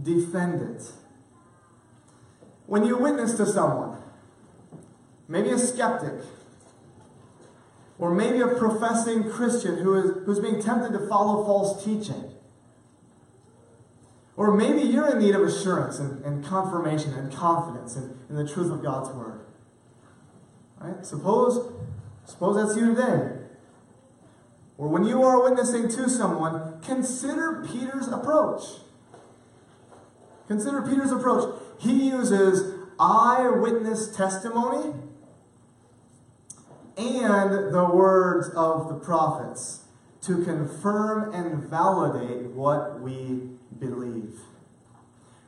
Defend 0.00 0.62
it. 0.62 0.92
When 2.66 2.84
you 2.84 2.96
witness 2.96 3.34
to 3.34 3.46
someone, 3.46 3.98
maybe 5.28 5.50
a 5.50 5.58
skeptic, 5.58 6.24
or 7.98 8.12
maybe 8.12 8.40
a 8.40 8.48
professing 8.48 9.30
Christian 9.30 9.78
who 9.78 9.94
is, 9.94 10.24
who's 10.24 10.40
being 10.40 10.60
tempted 10.60 10.92
to 10.92 11.06
follow 11.08 11.44
false 11.44 11.84
teaching, 11.84 12.30
or 14.36 14.56
maybe 14.56 14.80
you're 14.80 15.10
in 15.12 15.18
need 15.18 15.34
of 15.34 15.42
assurance 15.42 15.98
and, 15.98 16.24
and 16.24 16.44
confirmation 16.44 17.12
and 17.14 17.32
confidence 17.32 17.96
in, 17.96 18.18
in 18.30 18.36
the 18.36 18.48
truth 18.48 18.72
of 18.72 18.82
God's 18.82 19.10
Word. 19.10 19.40
Right? 20.80 21.04
Suppose, 21.04 21.70
suppose 22.24 22.56
that's 22.56 22.76
you 22.78 22.94
today. 22.94 23.41
Or 24.82 24.88
when 24.88 25.04
you 25.04 25.22
are 25.22 25.40
witnessing 25.40 25.88
to 25.90 26.10
someone, 26.10 26.80
consider 26.82 27.64
Peter's 27.64 28.08
approach. 28.08 28.64
Consider 30.48 30.82
Peter's 30.82 31.12
approach. 31.12 31.54
He 31.78 32.08
uses 32.08 32.74
eyewitness 32.98 34.08
testimony 34.16 34.92
and 36.96 37.72
the 37.72 37.88
words 37.94 38.48
of 38.56 38.88
the 38.88 38.96
prophets 38.96 39.84
to 40.22 40.44
confirm 40.44 41.32
and 41.32 41.62
validate 41.62 42.46
what 42.46 43.00
we 43.00 43.50
believe. 43.78 44.40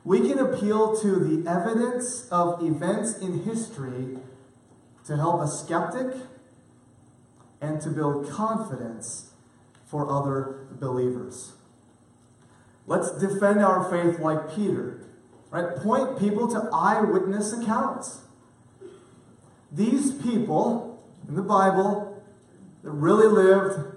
We 0.05 0.29
can 0.29 0.39
appeal 0.39 0.95
to 1.01 1.19
the 1.19 1.49
evidence 1.49 2.29
of 2.31 2.63
events 2.63 3.17
in 3.17 3.43
history 3.43 4.17
to 5.03 5.17
help 5.17 5.41
a 5.41 5.47
skeptic 5.49 6.15
and 7.65 7.81
to 7.81 7.89
build 7.89 8.29
confidence 8.29 9.31
for 9.85 10.09
other 10.11 10.67
believers. 10.71 11.53
Let's 12.87 13.11
defend 13.11 13.63
our 13.63 13.89
faith 13.89 14.19
like 14.19 14.55
Peter. 14.55 15.01
Right? 15.49 15.75
Point 15.77 16.19
people 16.19 16.47
to 16.49 16.69
eyewitness 16.71 17.53
accounts. 17.53 18.21
These 19.71 20.13
people 20.21 21.03
in 21.27 21.35
the 21.35 21.41
Bible 21.41 22.23
that 22.83 22.91
really 22.91 23.27
lived, 23.27 23.95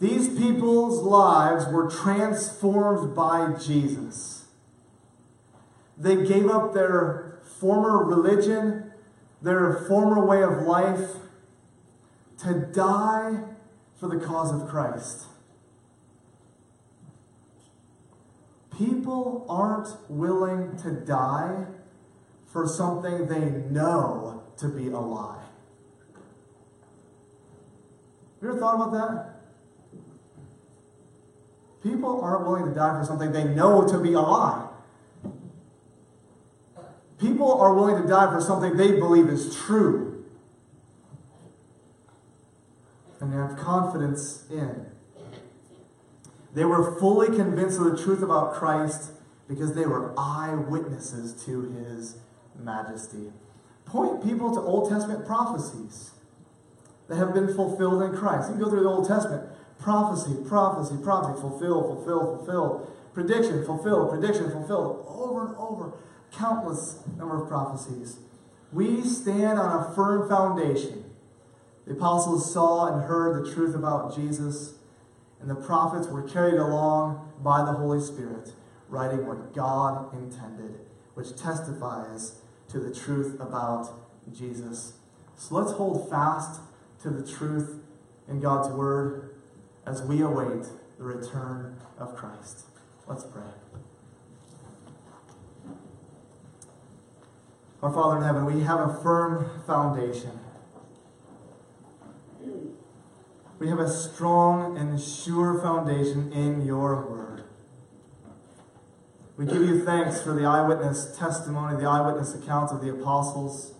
these 0.00 0.28
people's 0.28 1.02
lives 1.02 1.66
were 1.66 1.90
transformed 1.90 3.14
by 3.14 3.54
Jesus. 3.58 4.46
They 5.96 6.24
gave 6.24 6.48
up 6.48 6.74
their 6.74 7.40
former 7.58 8.04
religion, 8.04 8.92
their 9.42 9.84
former 9.88 10.24
way 10.24 10.42
of 10.42 10.62
life, 10.62 11.16
to 12.38 12.54
die 12.72 13.40
for 13.98 14.08
the 14.08 14.24
cause 14.24 14.52
of 14.52 14.68
Christ. 14.68 15.26
People 18.76 19.44
aren't 19.48 19.88
willing 20.08 20.76
to 20.82 20.92
die 20.92 21.66
for 22.52 22.66
something 22.66 23.26
they 23.26 23.50
know 23.70 24.44
to 24.58 24.68
be 24.68 24.86
a 24.86 24.98
lie. 24.98 25.42
Have 28.34 28.42
you 28.42 28.50
ever 28.50 28.58
thought 28.60 28.76
about 28.76 28.92
that? 28.92 29.34
People 31.82 32.20
aren't 32.22 32.46
willing 32.46 32.66
to 32.66 32.74
die 32.74 33.00
for 33.00 33.04
something 33.04 33.32
they 33.32 33.44
know 33.44 33.86
to 33.88 33.98
be 33.98 34.12
a 34.12 34.20
lie. 34.20 34.68
People 37.18 37.60
are 37.60 37.74
willing 37.74 38.00
to 38.00 38.08
die 38.08 38.32
for 38.32 38.40
something 38.40 38.76
they 38.76 38.92
believe 38.92 39.28
is 39.28 39.56
true 39.56 40.17
and 43.20 43.32
have 43.32 43.58
confidence 43.58 44.44
in. 44.50 44.86
They 46.54 46.64
were 46.64 46.98
fully 46.98 47.34
convinced 47.36 47.78
of 47.78 47.84
the 47.84 48.02
truth 48.02 48.22
about 48.22 48.54
Christ 48.54 49.12
because 49.48 49.74
they 49.74 49.86
were 49.86 50.14
eyewitnesses 50.16 51.44
to 51.44 51.62
his 51.62 52.16
majesty. 52.58 53.32
Point 53.86 54.22
people 54.22 54.54
to 54.54 54.60
Old 54.60 54.90
Testament 54.90 55.26
prophecies 55.26 56.12
that 57.08 57.16
have 57.16 57.32
been 57.32 57.54
fulfilled 57.54 58.02
in 58.02 58.16
Christ. 58.16 58.48
You 58.48 58.54
can 58.54 58.64
go 58.64 58.70
through 58.70 58.82
the 58.82 58.88
Old 58.88 59.08
Testament 59.08 59.48
prophecy, 59.80 60.36
prophecy, 60.46 60.96
prophecy, 61.02 61.40
fulfill, 61.40 61.82
fulfill, 61.82 62.36
fulfill, 62.36 62.90
prediction, 63.14 63.64
fulfill, 63.64 64.08
prediction, 64.08 64.50
fulfilled, 64.50 65.04
over 65.08 65.46
and 65.46 65.56
over, 65.56 65.92
countless 66.32 66.98
number 67.16 67.42
of 67.42 67.48
prophecies. 67.48 68.18
We 68.72 69.02
stand 69.02 69.58
on 69.58 69.80
a 69.80 69.94
firm 69.94 70.28
foundation. 70.28 71.04
The 71.88 71.94
apostles 71.94 72.52
saw 72.52 72.92
and 72.92 73.04
heard 73.04 73.42
the 73.42 73.50
truth 73.50 73.74
about 73.74 74.14
Jesus 74.14 74.74
and 75.40 75.48
the 75.48 75.54
prophets 75.54 76.06
were 76.08 76.22
carried 76.22 76.58
along 76.58 77.32
by 77.42 77.64
the 77.64 77.72
Holy 77.72 78.00
Spirit, 78.00 78.52
writing 78.90 79.26
what 79.26 79.54
God 79.54 80.12
intended, 80.12 80.80
which 81.14 81.34
testifies 81.34 82.42
to 82.68 82.78
the 82.78 82.94
truth 82.94 83.40
about 83.40 83.88
Jesus. 84.30 84.98
So 85.36 85.54
let's 85.54 85.72
hold 85.72 86.10
fast 86.10 86.60
to 87.02 87.08
the 87.08 87.26
truth 87.26 87.80
in 88.28 88.40
God's 88.40 88.68
Word 88.68 89.34
as 89.86 90.02
we 90.02 90.20
await 90.20 90.66
the 90.98 91.04
return 91.04 91.78
of 91.98 92.14
Christ. 92.16 92.66
Let's 93.06 93.24
pray. 93.24 93.42
Our 97.82 97.92
Father 97.92 98.18
in 98.18 98.24
heaven, 98.24 98.44
we 98.44 98.64
have 98.64 98.80
a 98.80 99.02
firm 99.02 99.62
foundation. 99.66 100.40
We 103.58 103.68
have 103.68 103.80
a 103.80 103.90
strong 103.90 104.78
and 104.78 105.00
sure 105.00 105.60
foundation 105.60 106.32
in 106.32 106.64
your 106.64 107.04
word. 107.06 107.44
We 109.36 109.46
give 109.46 109.62
you 109.62 109.84
thanks 109.84 110.20
for 110.20 110.32
the 110.32 110.44
eyewitness 110.44 111.16
testimony, 111.16 111.80
the 111.80 111.88
eyewitness 111.88 112.34
accounts 112.34 112.72
of 112.72 112.80
the 112.80 112.90
apostles 112.90 113.74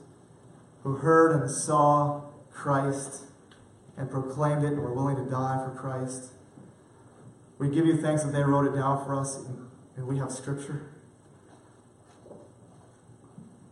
who 0.82 0.96
heard 0.96 1.40
and 1.40 1.50
saw 1.50 2.22
Christ 2.52 3.24
and 3.96 4.10
proclaimed 4.10 4.64
it 4.64 4.72
and 4.72 4.80
were 4.80 4.94
willing 4.94 5.16
to 5.16 5.30
die 5.30 5.62
for 5.64 5.74
Christ. 5.78 6.32
We 7.58 7.68
give 7.68 7.86
you 7.86 8.00
thanks 8.00 8.22
that 8.22 8.32
they 8.32 8.42
wrote 8.42 8.66
it 8.66 8.76
down 8.76 9.04
for 9.04 9.14
us 9.14 9.44
and 9.96 10.06
we 10.06 10.18
have 10.18 10.32
scripture. 10.32 10.90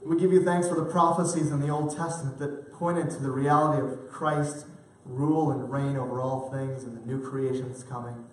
We 0.05 0.19
give 0.19 0.33
you 0.33 0.45
thanks 0.45 0.69
for 0.69 0.77
the 0.77 0.85
prophecies 0.85 1.51
in 1.51 1.61
the 1.61 1.69
Old 1.69 1.97
Testament 1.97 2.39
that 2.39 2.73
pointed 2.73 3.11
to 3.11 3.17
the 3.17 3.31
reality 3.31 3.83
of 3.83 4.09
Christ 4.11 4.67
rule 5.07 5.51
and 5.51 5.71
reign 5.71 5.97
over 5.97 6.21
all 6.21 6.51
things 6.51 6.85
and 6.85 7.01
the 7.01 7.07
new 7.07 7.21
creation 7.29 7.69
that's 7.69 7.83
coming. 7.83 8.25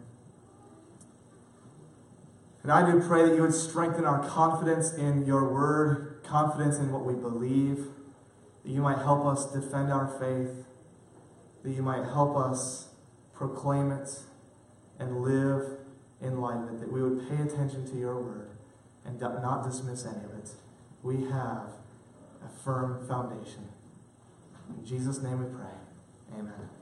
And 2.64 2.72
I 2.72 2.90
do 2.90 3.00
pray 3.06 3.26
that 3.28 3.36
you 3.36 3.42
would 3.42 3.54
strengthen 3.54 4.06
our 4.06 4.28
confidence 4.28 4.94
in 4.94 5.26
your 5.26 5.54
word, 5.54 6.22
confidence 6.24 6.78
in 6.78 6.92
what 6.92 7.06
we 7.06 7.14
believe, 7.14 7.88
that 8.64 8.72
you 8.72 8.82
might 8.82 9.00
help 9.00 9.26
us 9.26 9.52
defend 9.52 9.92
our 9.92 10.08
faith, 10.20 10.66
that 11.64 11.72
you 11.72 11.84
might 11.84 12.06
help 12.06 12.38
us 12.38 12.88
proclaim 13.34 13.92
it 13.92 14.10
and 14.98 15.22
live 15.22 15.78
in 16.22 16.40
light 16.40 16.58
of 16.58 16.70
it, 16.70 16.80
that 16.80 16.92
we 16.92 17.04
would 17.04 17.28
pay 17.28 17.42
attention 17.44 17.86
to 17.92 17.98
your 17.98 18.22
word 18.22 18.50
and 19.06 19.20
not 19.20 19.66
dismiss 19.66 20.06
any 20.06 20.24
of 20.24 20.32
it. 20.38 20.52
We 21.02 21.26
have 21.26 21.68
a 22.46 22.50
firm 22.64 23.06
foundation. 23.06 23.68
In 24.78 24.86
Jesus' 24.86 25.22
name 25.22 25.40
we 25.40 25.54
pray. 25.54 25.83
Amen. 26.34 26.70